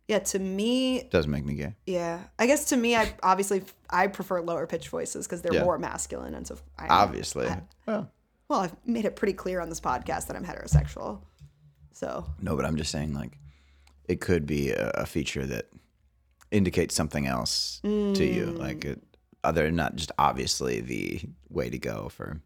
[0.09, 1.74] Yeah, to me, Does make me gay.
[1.86, 2.20] yeah.
[2.39, 5.64] I guess to me, I obviously I prefer lower pitched voices because they're Yeah.
[5.64, 7.47] more masculine, and so I, Obviously.
[7.47, 8.11] I- well,
[8.49, 11.20] well, I've made it pretty clear on this podcast that I'm heterosexual.
[11.93, 13.36] So no, but I'm just saying, like,
[14.09, 15.67] it could be a, a feature that
[16.51, 17.89] indicates something else to
[18.25, 18.59] you, Mm.
[18.59, 19.03] like it,
[19.45, 22.41] other not just obviously the way to go for.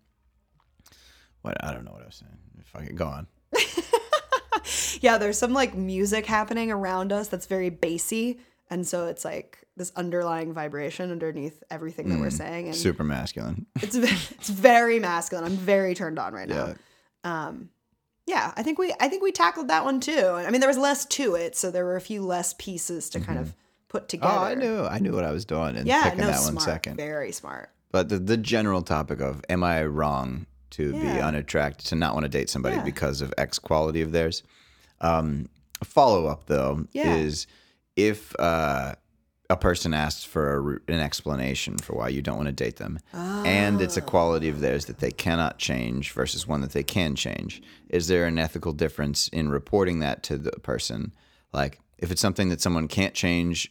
[1.42, 2.86] What I don't know what I was saying.
[2.88, 3.26] Could go on.
[5.00, 8.40] yeah, there's some like music happening around us that's very bassy,
[8.70, 13.66] and so it's like this underlying vibration underneath everything that we're saying, and Super masculine.
[13.82, 15.44] it's it's very masculine.
[15.44, 16.74] I'm very turned on right now.
[17.24, 17.68] Um,
[18.26, 20.26] yeah, I think we I think we tackled that one too.
[20.28, 23.20] I mean, there was less to it, so there were a few less pieces to
[23.20, 23.54] kind of
[23.88, 24.32] put together.
[24.34, 24.84] Oh, I knew.
[24.84, 26.54] I knew what I was doing and Yeah, picking no, that smart.
[26.54, 26.96] one second.
[26.96, 27.70] Very smart.
[27.90, 31.26] But the, the general topic of am I wrong to be Yeah.
[31.28, 32.84] unattracted to not want to date somebody Yeah.
[32.84, 34.42] because of X quality of theirs?
[35.00, 35.48] Um,
[35.84, 37.16] follow up though Yeah.
[37.16, 37.46] is
[37.96, 38.94] if uh,
[39.52, 42.98] a person asks for a, an explanation for why you don't want to date them,
[43.12, 44.04] and it's a ah.
[44.04, 48.24] quality of theirs that they cannot change versus one that they can change, is there
[48.24, 51.12] an ethical difference in reporting that to the person?
[51.52, 53.70] Like if it's something that someone can't change,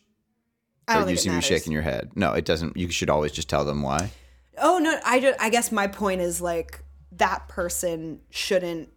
[0.88, 2.12] I you seem to be shaking your head.
[2.16, 2.78] No, it doesn't.
[2.78, 4.12] You should always just tell them why.
[4.58, 8.90] Oh no, I just, I guess my point is like that person shouldn't.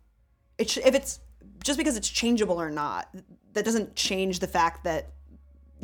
[0.58, 1.20] It sh- if it's
[1.62, 3.08] just because it's changeable or not,
[3.54, 5.14] that doesn't change the fact that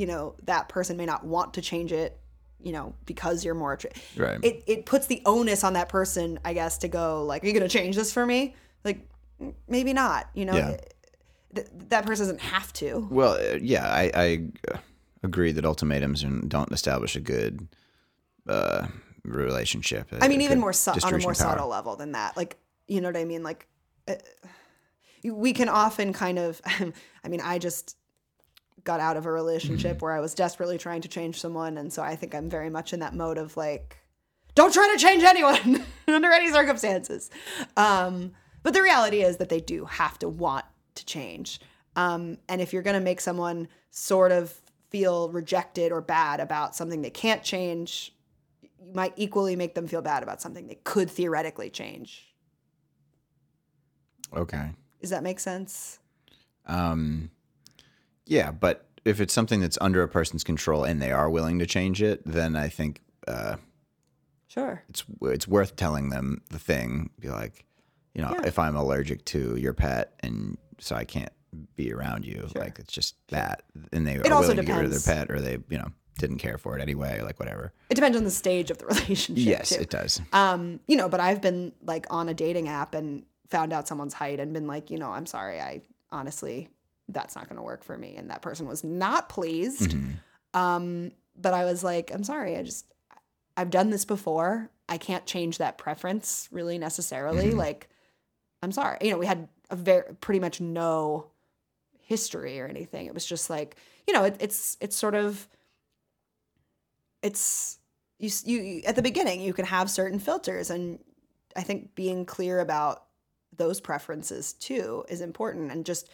[0.00, 2.16] you know that person may not want to change it.
[2.62, 3.72] You know, because you're more.
[3.72, 4.38] attra- Right.
[4.42, 7.54] It it puts the onus on that person, I guess, to go like, "Are you
[7.54, 8.98] going to change this for me?" Like,
[9.40, 10.28] "Mm, maybe not.
[10.34, 10.76] You know, Yeah.
[11.54, 13.08] Th- that person doesn't have to.
[13.10, 14.26] Well, uh, yeah, I, I
[14.72, 14.78] uh,
[15.22, 17.66] agree that ultimatums and don't establish a good
[18.46, 18.86] uh,
[19.24, 20.08] relationship.
[20.20, 21.34] I mean, even more su- on a more power.
[21.34, 22.36] subtle level than that.
[22.36, 23.42] Like, you know what I mean?
[23.42, 23.66] Like,
[24.06, 24.16] uh,
[25.24, 26.60] we can often kind of.
[27.24, 27.96] I mean, I just
[28.84, 30.04] got out of a relationship Mm-hmm.
[30.04, 32.92] where I was desperately trying to change someone, and so I think I'm very much
[32.92, 33.98] in that mode of like,
[34.54, 37.30] don't try to change anyone under any circumstances.
[37.76, 40.64] Um, but the reality is that they do have to want
[40.96, 41.60] to change.
[41.96, 44.54] Um, and if you're going to make someone sort of
[44.90, 48.14] feel rejected or bad about something they can't change,
[48.60, 52.34] you might equally make them feel bad about something they could theoretically change.
[54.34, 54.70] Okay.
[55.00, 55.98] Does that make sense?
[56.66, 57.30] Um,
[58.30, 61.66] yeah, but if it's something that's under a person's control and they are willing to
[61.66, 63.56] change it, then I think uh,
[64.48, 64.82] Sure.
[64.88, 67.10] it's it's worth telling them the thing.
[67.20, 67.64] Be like,
[68.14, 68.46] you know, Yeah.
[68.46, 71.32] if I'm allergic to your pet and so I can't
[71.76, 73.62] be around you, like it's just that,
[73.92, 75.88] and they are also willing to get rid of their pet, or they, you know,
[76.18, 77.72] didn't care for it anyway, like whatever.
[77.90, 79.44] It depends on the stage of the relationship.
[79.46, 79.80] Yes, too.
[79.82, 80.20] it does.
[80.32, 84.14] Um, you know, but I've been like on a dating app and found out someone's
[84.14, 86.68] height and been like, you know, I'm sorry, I honestly
[87.12, 89.94] that's not going to work for me and that person was not pleased.
[90.54, 92.86] Um, but I was like, I'm sorry, I just
[93.56, 94.70] I've done this before.
[94.88, 97.52] I can't change that preference really necessarily.
[97.52, 97.88] Like
[98.62, 98.98] I'm sorry.
[99.00, 101.26] You know, we had a very pretty much no
[102.00, 103.06] history or anything.
[103.06, 105.48] It was just like, you know, it, it's it's sort of
[107.22, 107.78] it's
[108.18, 108.30] you,
[108.60, 110.98] you at the beginning you can have certain filters and
[111.56, 113.04] i think being clear about
[113.56, 116.08] those preferences too is important and just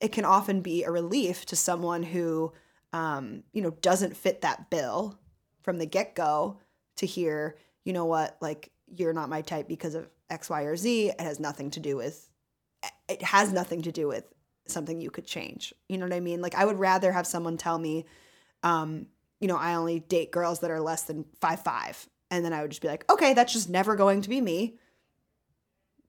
[0.00, 2.52] it can often be a relief to someone who
[2.92, 5.18] um, you know doesn't fit that bill
[5.62, 6.58] from the get-go
[6.96, 10.76] to hear you know what like you're not my type because of x y or
[10.76, 12.30] z it has nothing to do with
[13.08, 14.24] it has nothing to do with
[14.66, 17.56] something you could change you know what i mean like i would rather have someone
[17.56, 18.04] tell me
[18.62, 19.06] um,
[19.40, 22.62] you know, I only date girls that are less than five five, and then I
[22.62, 24.78] would just be like, okay, that's just never going to be me.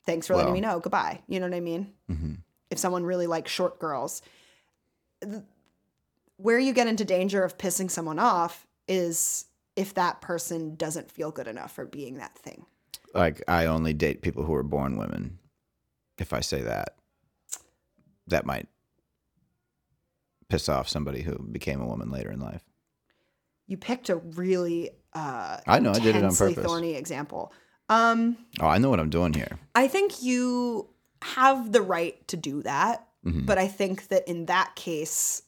[0.05, 0.79] Thanks for letting me know.
[0.79, 1.21] Goodbye.
[1.27, 1.93] You know what I mean?
[2.07, 2.33] hmm
[2.69, 4.21] If someone really likes short girls,
[6.37, 9.45] where you get into danger of pissing someone off is
[9.75, 12.65] if that person doesn't feel good enough for being that thing.
[13.13, 15.39] Like I only date people who are born women.
[16.17, 16.95] If I say that,
[18.27, 18.67] that might
[20.49, 22.63] piss off somebody who became a woman later in life.
[23.67, 26.63] You picked a really uh, I know, I did it on purpose.
[26.63, 27.53] thorny example.
[27.87, 29.59] Um, Oh, I know what I'm doing here.
[29.73, 30.89] I think you
[31.21, 33.45] have the right to do that, Mhm.
[33.45, 35.43] but I think that in that case,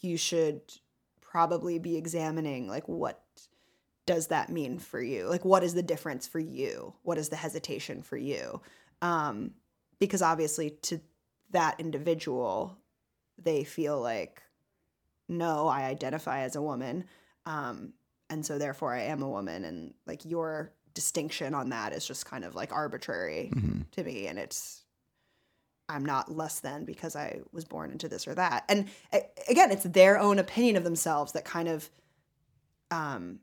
[0.00, 0.60] you should
[1.20, 3.20] probably be examining like what
[4.06, 5.26] does that mean for you?
[5.28, 6.94] Like what is the difference for you?
[7.02, 8.60] What is the hesitation for you?
[9.02, 9.54] Um,
[9.98, 11.00] because obviously to
[11.50, 12.76] that individual,
[13.38, 14.42] they feel like,
[15.28, 17.04] no, I identify as a woman.
[17.46, 17.94] Um,
[18.30, 22.26] and so therefore I am a woman and like your distinction on that is just
[22.26, 23.90] kind of like arbitrary Mhm.
[23.92, 24.83] to me and it's
[25.88, 28.64] I'm not less than because I was born into this or that.
[28.68, 28.88] And
[29.48, 31.90] again, it's their own opinion of themselves that kind of
[32.90, 33.40] um,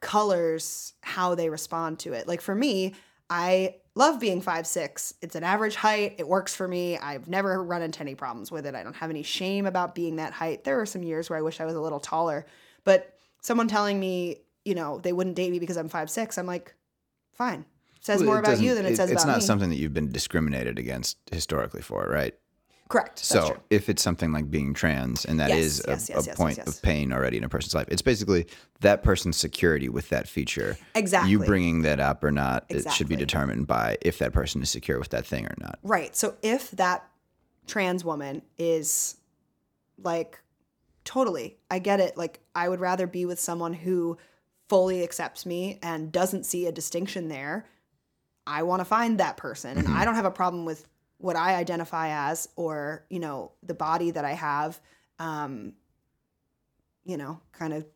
[0.00, 2.28] colors how they respond to it.
[2.28, 2.94] Like for me,
[3.28, 5.14] I love being five six.
[5.22, 6.16] It's an average height.
[6.18, 6.98] It works for me.
[6.98, 8.74] I've never run into any problems with it.
[8.74, 10.64] I don't have any shame about being that height.
[10.64, 12.46] There are some years where I wish I was a little taller,
[12.84, 16.46] but someone telling me, you know, they wouldn't date me because I'm five six, I'm
[16.46, 16.74] like,
[17.32, 17.64] fine.
[18.00, 19.44] Says Well, more it about you than it, says It's about not me.
[19.44, 22.34] something that you've been discriminated against historically for, right?
[22.88, 23.20] Correct.
[23.20, 26.34] So if it's something like being trans and that Yes, is a, yes, yes, a
[26.34, 28.46] point of pain already in a person's life, it's basically
[28.80, 30.76] that person's security with that feature.
[30.96, 31.30] Exactly.
[31.30, 34.70] You bringing that up or not, it should be determined by if that person is
[34.70, 35.78] secure with that thing or not.
[35.84, 36.16] Right.
[36.16, 37.08] So if that
[37.68, 39.16] trans woman is
[40.02, 40.40] like
[41.04, 42.16] totally, I get it.
[42.16, 44.18] Like I would rather be with someone who
[44.68, 47.66] fully accepts me and doesn't see a distinction there.
[48.50, 50.84] I want to find that person and I don't have a problem with
[51.18, 54.80] what I identify as or, you know, the body that I have
[55.18, 55.74] um
[57.04, 57.86] you know, kind of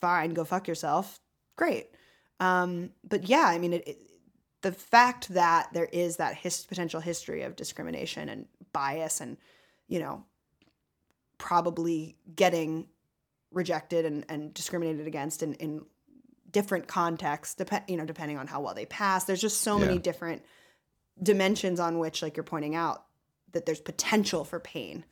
[0.00, 1.20] fine, go fuck yourself.
[1.56, 1.90] Great.
[2.40, 3.98] Um but yeah, I mean it, it
[4.62, 9.36] the fact that there is that his, potential history of discrimination and bias and
[9.88, 10.24] you know
[11.36, 12.86] probably getting
[13.50, 15.84] rejected and, and discriminated against in, in
[16.52, 19.24] different contexts depend you know depending on how well they pass.
[19.24, 20.42] There's just so many different
[21.22, 23.04] dimensions on which like you're pointing out
[23.52, 25.04] that there's potential for pain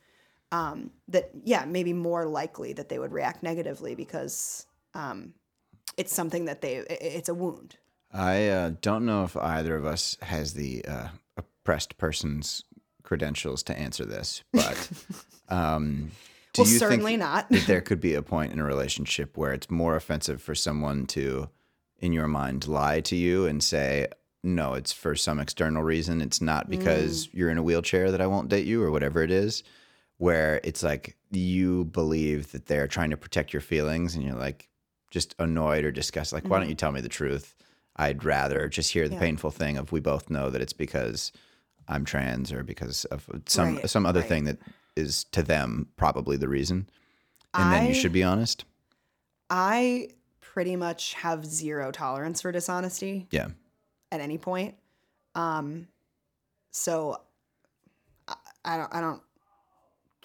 [0.51, 5.33] um, that yeah maybe more likely that they would react negatively because um,
[5.97, 7.77] it's something that they it's a wound.
[8.13, 12.63] I uh, don't know if either of us has the uh, oppressed person's
[13.03, 14.89] credentials to answer this, but
[15.49, 16.11] um,
[16.53, 17.49] do Well, you certainly not.
[17.49, 21.05] that there could be a point in a relationship where it's more offensive for someone
[21.07, 21.49] to,
[21.99, 24.07] in your mind, lie to you and say,
[24.43, 26.21] "No, it's for some external reason.
[26.21, 27.29] It's not because Mm.
[27.33, 29.63] you're in a wheelchair that I won't date you, or whatever it is."
[30.17, 34.67] Where it's like you believe that they're trying to protect your feelings, and you're like
[35.09, 36.35] just annoyed or disgusted.
[36.43, 37.55] Like, why don't you tell me the truth?
[37.95, 39.23] I'd rather just hear the Mm-hmm.
[39.23, 39.27] Yeah.
[39.27, 41.31] painful thing of we both know that it's because
[41.87, 44.29] I'm trans or because of some Right, some other right.
[44.29, 44.59] thing that
[44.95, 46.89] is to them probably the reason.
[47.53, 48.65] And then you should be honest.
[49.49, 53.49] I pretty much have zero tolerance for dishonesty Yeah.
[54.11, 54.75] at any point.
[55.35, 55.87] Um,
[56.71, 57.21] so
[58.27, 59.21] I, I don't, I don't,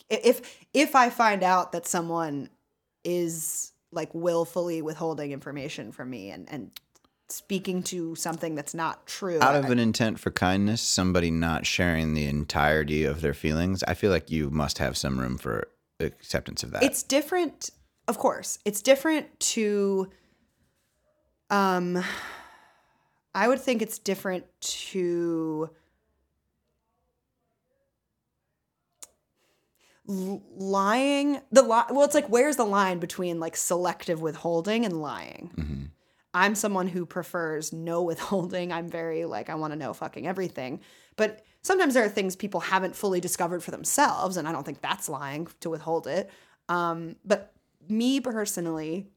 [0.08, 2.48] if, if I find out that someone
[3.04, 6.70] is like willfully withholding information from me and, and
[7.28, 12.14] speaking to something that's not true, Out of an intent for kindness, somebody not sharing
[12.14, 15.68] the entirety of their feelings, I feel like you must have some room for
[15.98, 16.82] acceptance of that.
[16.82, 17.70] it's different
[18.06, 20.10] of course it's different to
[21.48, 22.04] um
[23.34, 25.70] i would think it's different to
[30.06, 35.50] lying the li- well it's like where's the line between like selective withholding and lying
[35.56, 35.88] Mhm.
[36.36, 38.70] I'm someone who prefers no withholding.
[38.70, 40.80] I'm very like i want to know fucking everything.
[41.16, 44.80] But sometimes there are things people haven't fully discovered for themselves and i don't think
[44.80, 46.30] that's lying to withhold it.
[46.68, 47.52] Um, but
[47.88, 49.08] me personally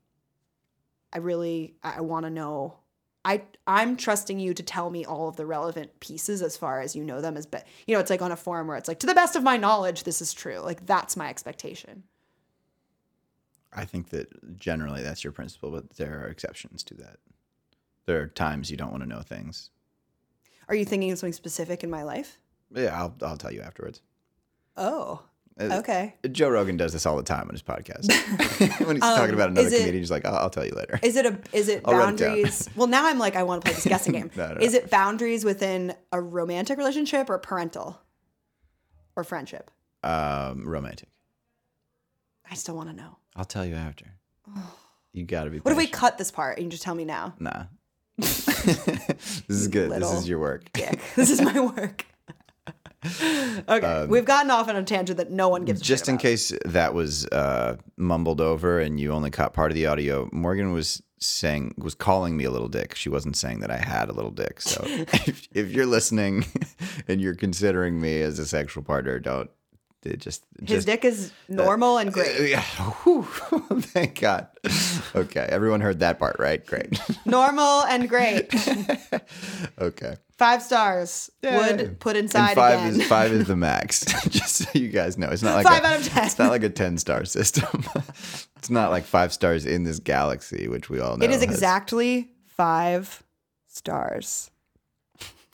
[1.11, 2.77] i really i want to know.
[3.25, 6.95] I I'm trusting you to tell me all of the relevant pieces as far as
[6.95, 8.99] you know them as but you know it's like on a forum where it's like
[8.99, 10.59] to the best of my knowledge this is true.
[10.59, 12.03] Like that's my expectation
[13.73, 17.17] I think that generally that's your principle, but there are exceptions to that.
[18.05, 19.69] There are times you don't want to know things.
[20.67, 22.39] are you thinking of something specific in my life
[22.73, 24.01] Yeah, I'll I'll tell you afterwards.
[24.77, 25.21] oh
[25.59, 28.07] Uh, okay Joe Rogan does this all the time on his podcast.
[28.87, 30.99] when he's talking about another Um, it- comedian, he's like, "I'll, I'll tell you later."
[31.03, 33.65] is it a is it write it boundaries well now i'm like i want to
[33.65, 34.61] play this guessing game No, no, no.
[34.61, 38.01] is it boundaries within a romantic relationship or parental
[39.15, 39.69] or friendship
[40.03, 41.09] um, romantic.
[42.51, 44.05] I still want to know I'll tell you after.
[45.11, 45.57] You got to be.
[45.57, 45.99] what if we patient.
[45.99, 47.63] cut this part and you just tell me now Nah.
[48.17, 49.89] this is good.
[49.91, 50.71] This little is your work.
[50.73, 52.05] dick this is my work
[53.67, 56.09] okay we've gotten off on a tangent that no one gives a Um, Just shit
[56.09, 56.21] in about.
[56.21, 60.73] case that was uh, mumbled over and you only caught part of the audio, Morgan
[60.73, 62.95] was saying was calling me a little dick.
[62.95, 64.61] She wasn't saying that I had a little dick.
[64.61, 66.45] So if, if you're listening
[67.07, 69.49] and you're considering me as a sexual partner, don't
[70.03, 72.61] it just his just dick is normal and Uh, great yeah.
[72.61, 73.23] Whew.
[73.81, 74.47] Thank God.
[75.15, 76.65] Okay, everyone heard that part, right?
[76.65, 76.99] Great.
[77.25, 78.53] normal and great
[79.79, 80.15] okay.
[80.37, 81.57] five stars Yeah.
[81.57, 84.05] would put inside and five again is five is the max.
[84.29, 86.25] Just so you guys know, it's not like Five a, out of 10.
[86.25, 87.83] It's not like a ten star system.
[87.95, 91.23] it's It's not like five stars in this galaxy, which we all know.
[91.25, 93.23] it is has- exactly five
[93.67, 94.49] stars.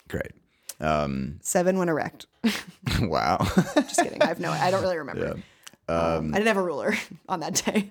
[0.08, 0.32] great.
[0.80, 2.26] Um, Seven when erect.
[3.02, 3.38] wow.
[3.74, 4.22] Just kidding.
[4.22, 4.50] I have no.
[4.50, 5.40] I don't really remember.
[5.88, 6.94] Um, I didn't have a ruler
[7.28, 7.90] on that day.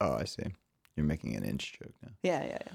[0.00, 0.44] oh, I see.
[0.96, 2.10] You're making an inch joke now.
[2.22, 2.72] Yeah, yeah, yeah.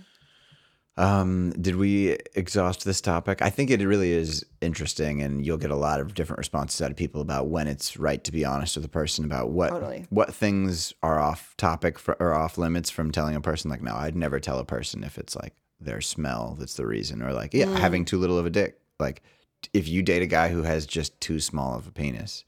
[0.99, 3.43] Um, did we exhaust this topic?
[3.43, 6.89] I think it really is interesting, and you'll get a lot of different responses out
[6.89, 10.08] of people about when it's right to be honest with a person about what Totally.
[10.10, 13.70] what things are off topic for, or off limits from telling a person.
[13.70, 17.22] Like, no, I'd never tell a person if it's like their smell that's the reason,
[17.22, 18.80] or like, yeah, having too little of a dick.
[18.99, 19.22] Like,
[19.74, 22.43] if you date a guy who has just too small of a penis,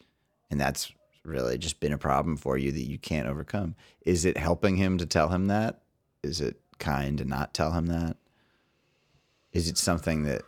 [0.50, 0.92] and that's
[1.24, 4.98] really just been a problem for you that you can't overcome, is it helping him
[4.98, 5.82] to tell him that?
[6.24, 8.18] Is it kind to not tell him that?
[9.52, 10.44] Is it something that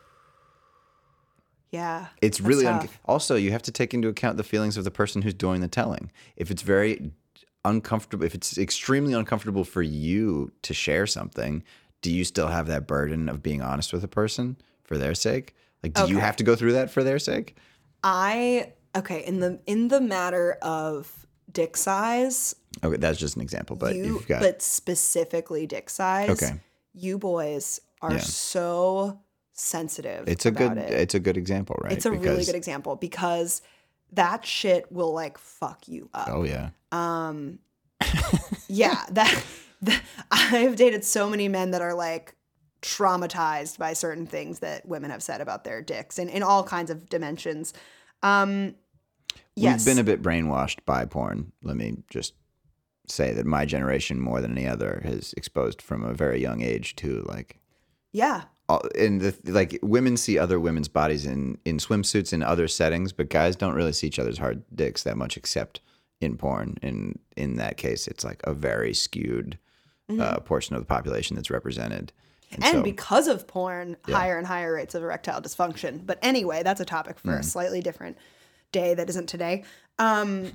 [1.71, 2.07] Yeah.
[2.21, 5.21] it's really un- also you have to take into account the feelings of the person
[5.21, 6.11] who's doing the telling.
[6.35, 7.11] If it's very
[7.63, 11.63] uncomfortable, if it's extremely uncomfortable for you to share something,
[12.01, 15.55] do you still have that burden of being honest with a person for their sake?
[15.83, 17.55] Like, do you have to go through that for their sake?
[18.03, 23.75] I okay in the in the matter of dick size, Okay, that's just an example,
[23.75, 26.29] but you you've got but specifically dick size.
[26.29, 26.59] Okay.
[26.93, 28.19] You boys are Yeah.
[28.19, 29.19] so
[29.53, 30.27] sensitive.
[30.27, 30.91] it's a good It.
[30.91, 31.93] it's a good example, right?
[31.93, 33.61] It's a really good example because
[34.13, 36.27] that shit will like fuck you up.
[36.29, 37.59] Oh yeah, Um,
[38.67, 39.43] yeah, that,
[39.83, 40.01] that
[40.31, 42.35] I've dated so many men that are like
[42.81, 46.89] traumatized by certain things that women have said about their dicks and in all kinds
[46.89, 47.73] of dimensions.
[48.23, 48.75] Um,
[49.55, 51.51] yes, we've been a bit brainwashed by porn.
[51.63, 52.33] Let me just
[53.07, 56.95] say that my generation, more than any other, has exposed from a very young age
[56.97, 57.59] to like
[58.13, 62.67] yeah, all- and the like women see other women's bodies in in swimsuits in other
[62.67, 65.79] settings but guys don't really see each other's hard dicks that much except
[66.19, 69.57] in porn and in that case it's like a very skewed
[70.19, 72.11] uh, portion of the population that's represented
[72.53, 76.05] and, and so because of porn, higher and higher rates of erectile dysfunction.
[76.05, 77.39] But anyway, that's a topic for Mm.
[77.39, 78.17] a slightly different
[78.71, 79.63] day that isn't today.
[79.99, 80.51] Um,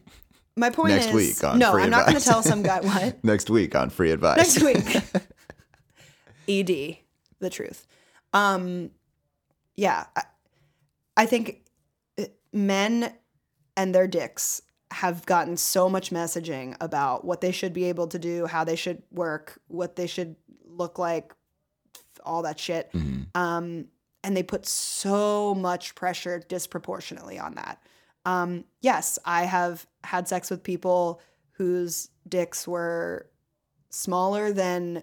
[0.57, 2.81] my point Next is, week on no, Free I'm not going to tell some guy
[2.81, 3.23] what.
[3.25, 5.03] next week on free advice next week.
[6.49, 6.99] Ed,
[7.41, 7.87] the truth.
[8.33, 8.91] Um,
[9.77, 10.23] yeah, I,
[11.17, 11.63] I think
[12.19, 13.13] uh, men
[13.77, 18.19] and their dicks have gotten so much messaging about what they should be able to
[18.19, 21.35] do, how they should work, what they should look like,
[22.27, 22.91] all that shit.
[23.35, 23.87] Um,
[24.25, 27.81] and they put so much pressure disproportionately on that.
[28.25, 31.21] Um, yes, I have had sex with people
[31.53, 33.31] whose dicks were
[33.91, 35.03] smaller than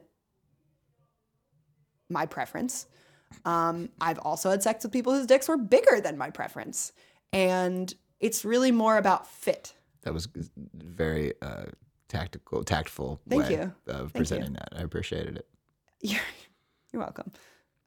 [2.10, 2.86] my preference.
[3.46, 6.92] Um, I've also had sex with people whose dicks were bigger than my preference.
[7.32, 9.74] And it's really more about fit.
[10.04, 10.28] that was
[10.76, 11.66] very uh,
[12.10, 13.62] tactical tactful Thank way you.
[13.88, 14.20] of Thank you.
[14.20, 15.48] presenting that i appreciated it
[16.02, 16.22] You're,
[16.94, 17.32] you're welcome.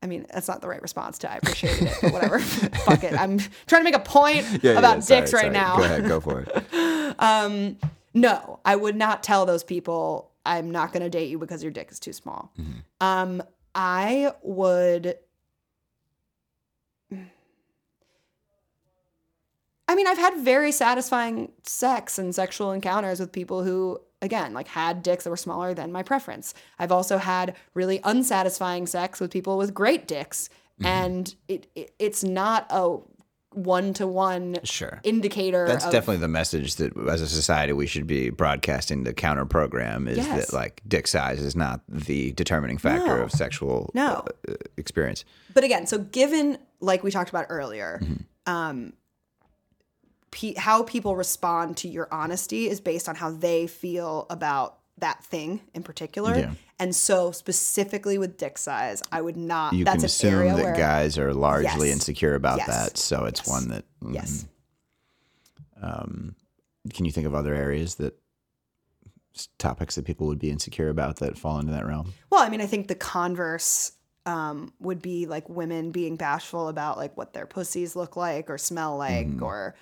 [0.02, 2.38] I mean, that's not the right response to I appreciate it, but whatever.
[2.84, 3.14] Fuck it.
[3.18, 5.50] I'm trying to make a point about sorry, dicks right sorry.
[5.50, 5.76] now.
[5.78, 7.78] go ahead go for it Um,
[8.12, 11.72] no, I would not tell those people I'm not going to date you because your
[11.72, 12.52] dick is too small.
[13.00, 13.42] Um,
[13.74, 15.16] I would.
[19.88, 24.66] I mean, I've had very satisfying sex and sexual encounters with people who, again, like
[24.68, 26.54] had dicks that were smaller than my preference.
[26.78, 30.50] I've also had really unsatisfying sex with people with great dicks,
[30.82, 32.98] and it, it it's not a
[33.52, 35.66] one to one sure indicator.
[35.66, 39.46] That's of, definitely the message that as a society we should be broadcasting the counter
[39.46, 40.48] program is Yes.
[40.48, 43.22] that like dick size is not the determining factor No.
[43.22, 44.24] of sexual No.
[44.48, 45.24] uh, experience.
[45.54, 48.52] but again, so given like we talked about earlier, Mm-hmm.
[48.52, 48.92] um,
[50.30, 55.22] pe- how people respond to your honesty is based on how they feel about that
[55.24, 56.36] thing in particular.
[56.36, 56.52] Yeah.
[56.78, 59.72] And so specifically with dick size, I would not.
[59.72, 61.96] You that's can an assume that where, guys are largely Yes.
[61.96, 62.66] insecure about Yes.
[62.68, 63.48] that, so it's Yes.
[63.48, 64.46] one that mm, Yes.
[66.94, 68.16] Can you think of other areas that
[69.58, 72.12] topics that people would be insecure about that fall into that realm?
[72.30, 73.92] Well, I mean, I think the converse
[74.24, 78.58] um, would be like women being bashful about like what their pussies look like or
[78.58, 79.74] smell like or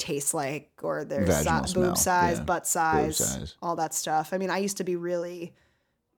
[0.00, 1.24] taste like or their.
[1.30, 2.44] Si- boob size, yeah.
[2.44, 3.54] butt size, size.
[3.62, 4.30] all that stuff.
[4.32, 5.54] I mean, I used to be really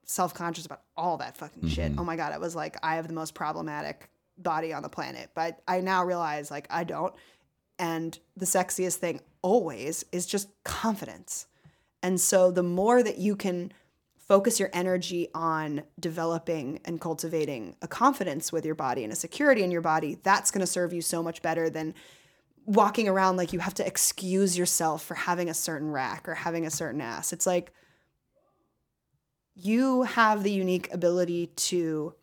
[0.05, 1.91] self conscious about all that fucking shit.
[1.91, 2.01] Mm-hmm.
[2.01, 2.33] Oh my God.
[2.33, 4.09] It was like, I have the most problematic
[4.39, 5.31] body on the planet.
[5.35, 7.15] But I now realize like I don't.
[7.79, 11.47] And the sexiest thing always is just confidence.
[12.03, 13.73] And so the more that you can
[14.17, 19.63] focus your energy on developing and cultivating a confidence with your body and a security
[19.63, 21.95] in your body, that's going to serve you so much better than
[22.67, 26.67] walking around like you have to excuse yourself for having a certain rack or having
[26.67, 27.33] a certain ass.
[27.33, 27.73] It's like
[29.55, 32.15] you have the unique ability to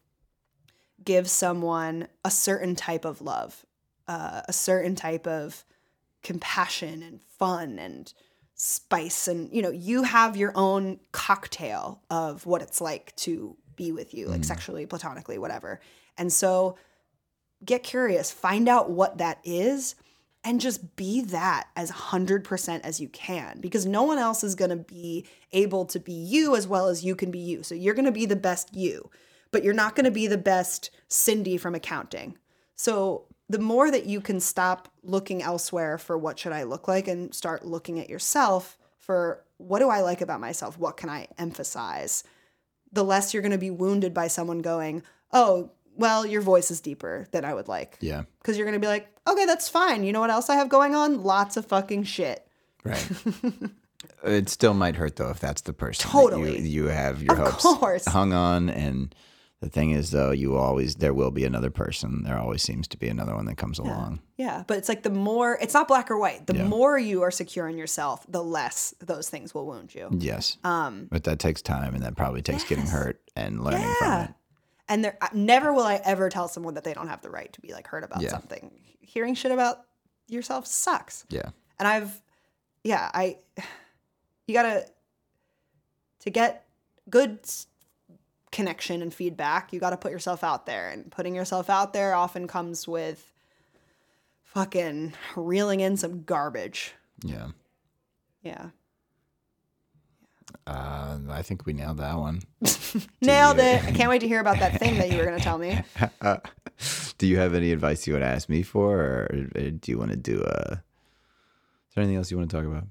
[1.03, 3.65] give someone a certain type of love,
[4.07, 5.63] uh, a certain type of
[6.23, 8.13] compassion and fun and
[8.55, 9.27] spice.
[9.27, 14.13] And you know you have your own cocktail of what it's like to be with
[14.13, 15.79] you like sexually platonically whatever.
[16.17, 16.77] And so
[17.63, 18.31] get curious.
[18.31, 19.95] Find out what that is
[20.43, 24.69] and just be that as 100% as you can because no one else is going
[24.69, 27.93] to be able to be you as well as you can be you so you're
[27.93, 29.09] going to be the best you
[29.51, 32.37] but you're not going to be the best cindy from accounting
[32.75, 37.07] so the more that you can stop looking elsewhere for what should I look like
[37.07, 40.77] and start looking at yourself for what do I like about myself?
[40.77, 42.23] What can I emphasize?
[42.91, 46.81] The less you're going to be wounded by someone going, "Oh, well, your voice is
[46.81, 48.23] deeper than I would like." Yeah.
[48.43, 50.03] Cuz you're going to be like, "Okay, that's fine.
[50.03, 51.23] You know what else I have going on?
[51.23, 52.47] Lots of fucking shit."
[52.83, 53.09] Right.
[54.23, 56.59] it still might hurt though if that's the person that Totally.
[56.59, 58.05] you, you have your Of hopes course.
[58.07, 59.13] hung on and
[59.59, 62.97] the thing is though you always there will be another person there always seems to
[62.97, 66.09] be another one that comes along Yeah, but it's like the more it's not black
[66.09, 66.47] or white.
[66.47, 66.67] The Yeah.
[66.67, 70.07] more you are secure in yourself, the less those things will wound you.
[70.17, 74.21] yes um but that takes time and that probably takes getting hurt and learning from
[74.21, 74.29] it
[74.89, 77.61] And there, never will I ever tell someone that they don't have the right to
[77.61, 78.29] be like hurt about Yeah.
[78.31, 78.71] something.
[78.99, 79.85] Hearing shit about
[80.27, 81.25] yourself sucks.
[81.29, 82.21] yeah And I've,
[82.83, 83.37] yeah, I,
[84.47, 84.85] you gotta,
[86.21, 86.65] to get
[87.09, 87.39] good
[88.51, 90.89] connection and feedback, you gotta put yourself out there.
[90.89, 93.31] And putting yourself out there often comes with
[94.43, 96.93] fucking reeling in some garbage.
[97.23, 97.49] yeah
[98.41, 98.69] Yeah.
[100.67, 102.41] Uh, i think we nailed that one
[103.21, 103.83] Nailed you- it.
[103.85, 105.81] I can't wait to hear about that thing that you were gonna tell me.
[107.17, 110.11] do you have any advice you want to ask me for or, do you want
[110.11, 112.83] to do uh is there anything else you want to talk about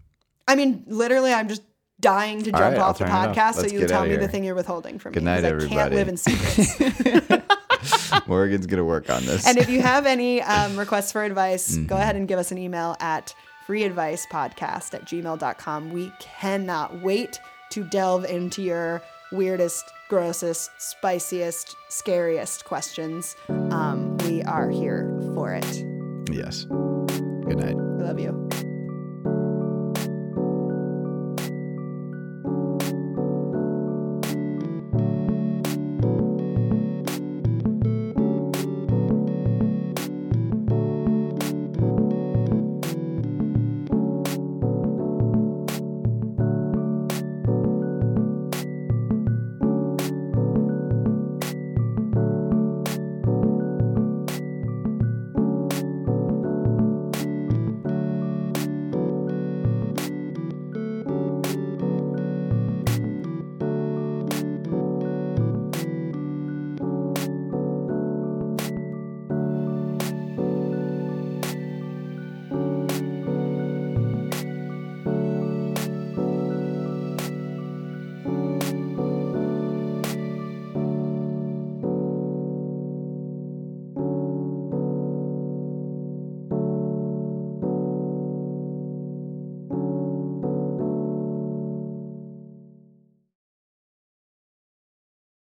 [0.51, 1.63] I mean, literally, I'm just
[2.01, 3.37] dying to jump right, off the turn it off.
[3.37, 5.21] podcast so you tell me the thing you're withholding from me.
[5.21, 5.33] Good me.
[5.35, 7.43] 'cause night, I can't live in secrets.
[8.27, 11.87] morgan's gonna work on this and if you have any um, requests for advice, Mm-hmm.
[11.87, 13.35] go ahead and give us an email at
[13.69, 15.93] freeadvicepodcast at gmail.com.
[15.93, 17.41] We cannot wait
[17.71, 23.37] to delve into your weirdest, grossest, spiciest, scariest questions.
[23.49, 25.85] Um, we are here for it.
[26.31, 26.64] yes
[27.49, 28.48] good night We love you.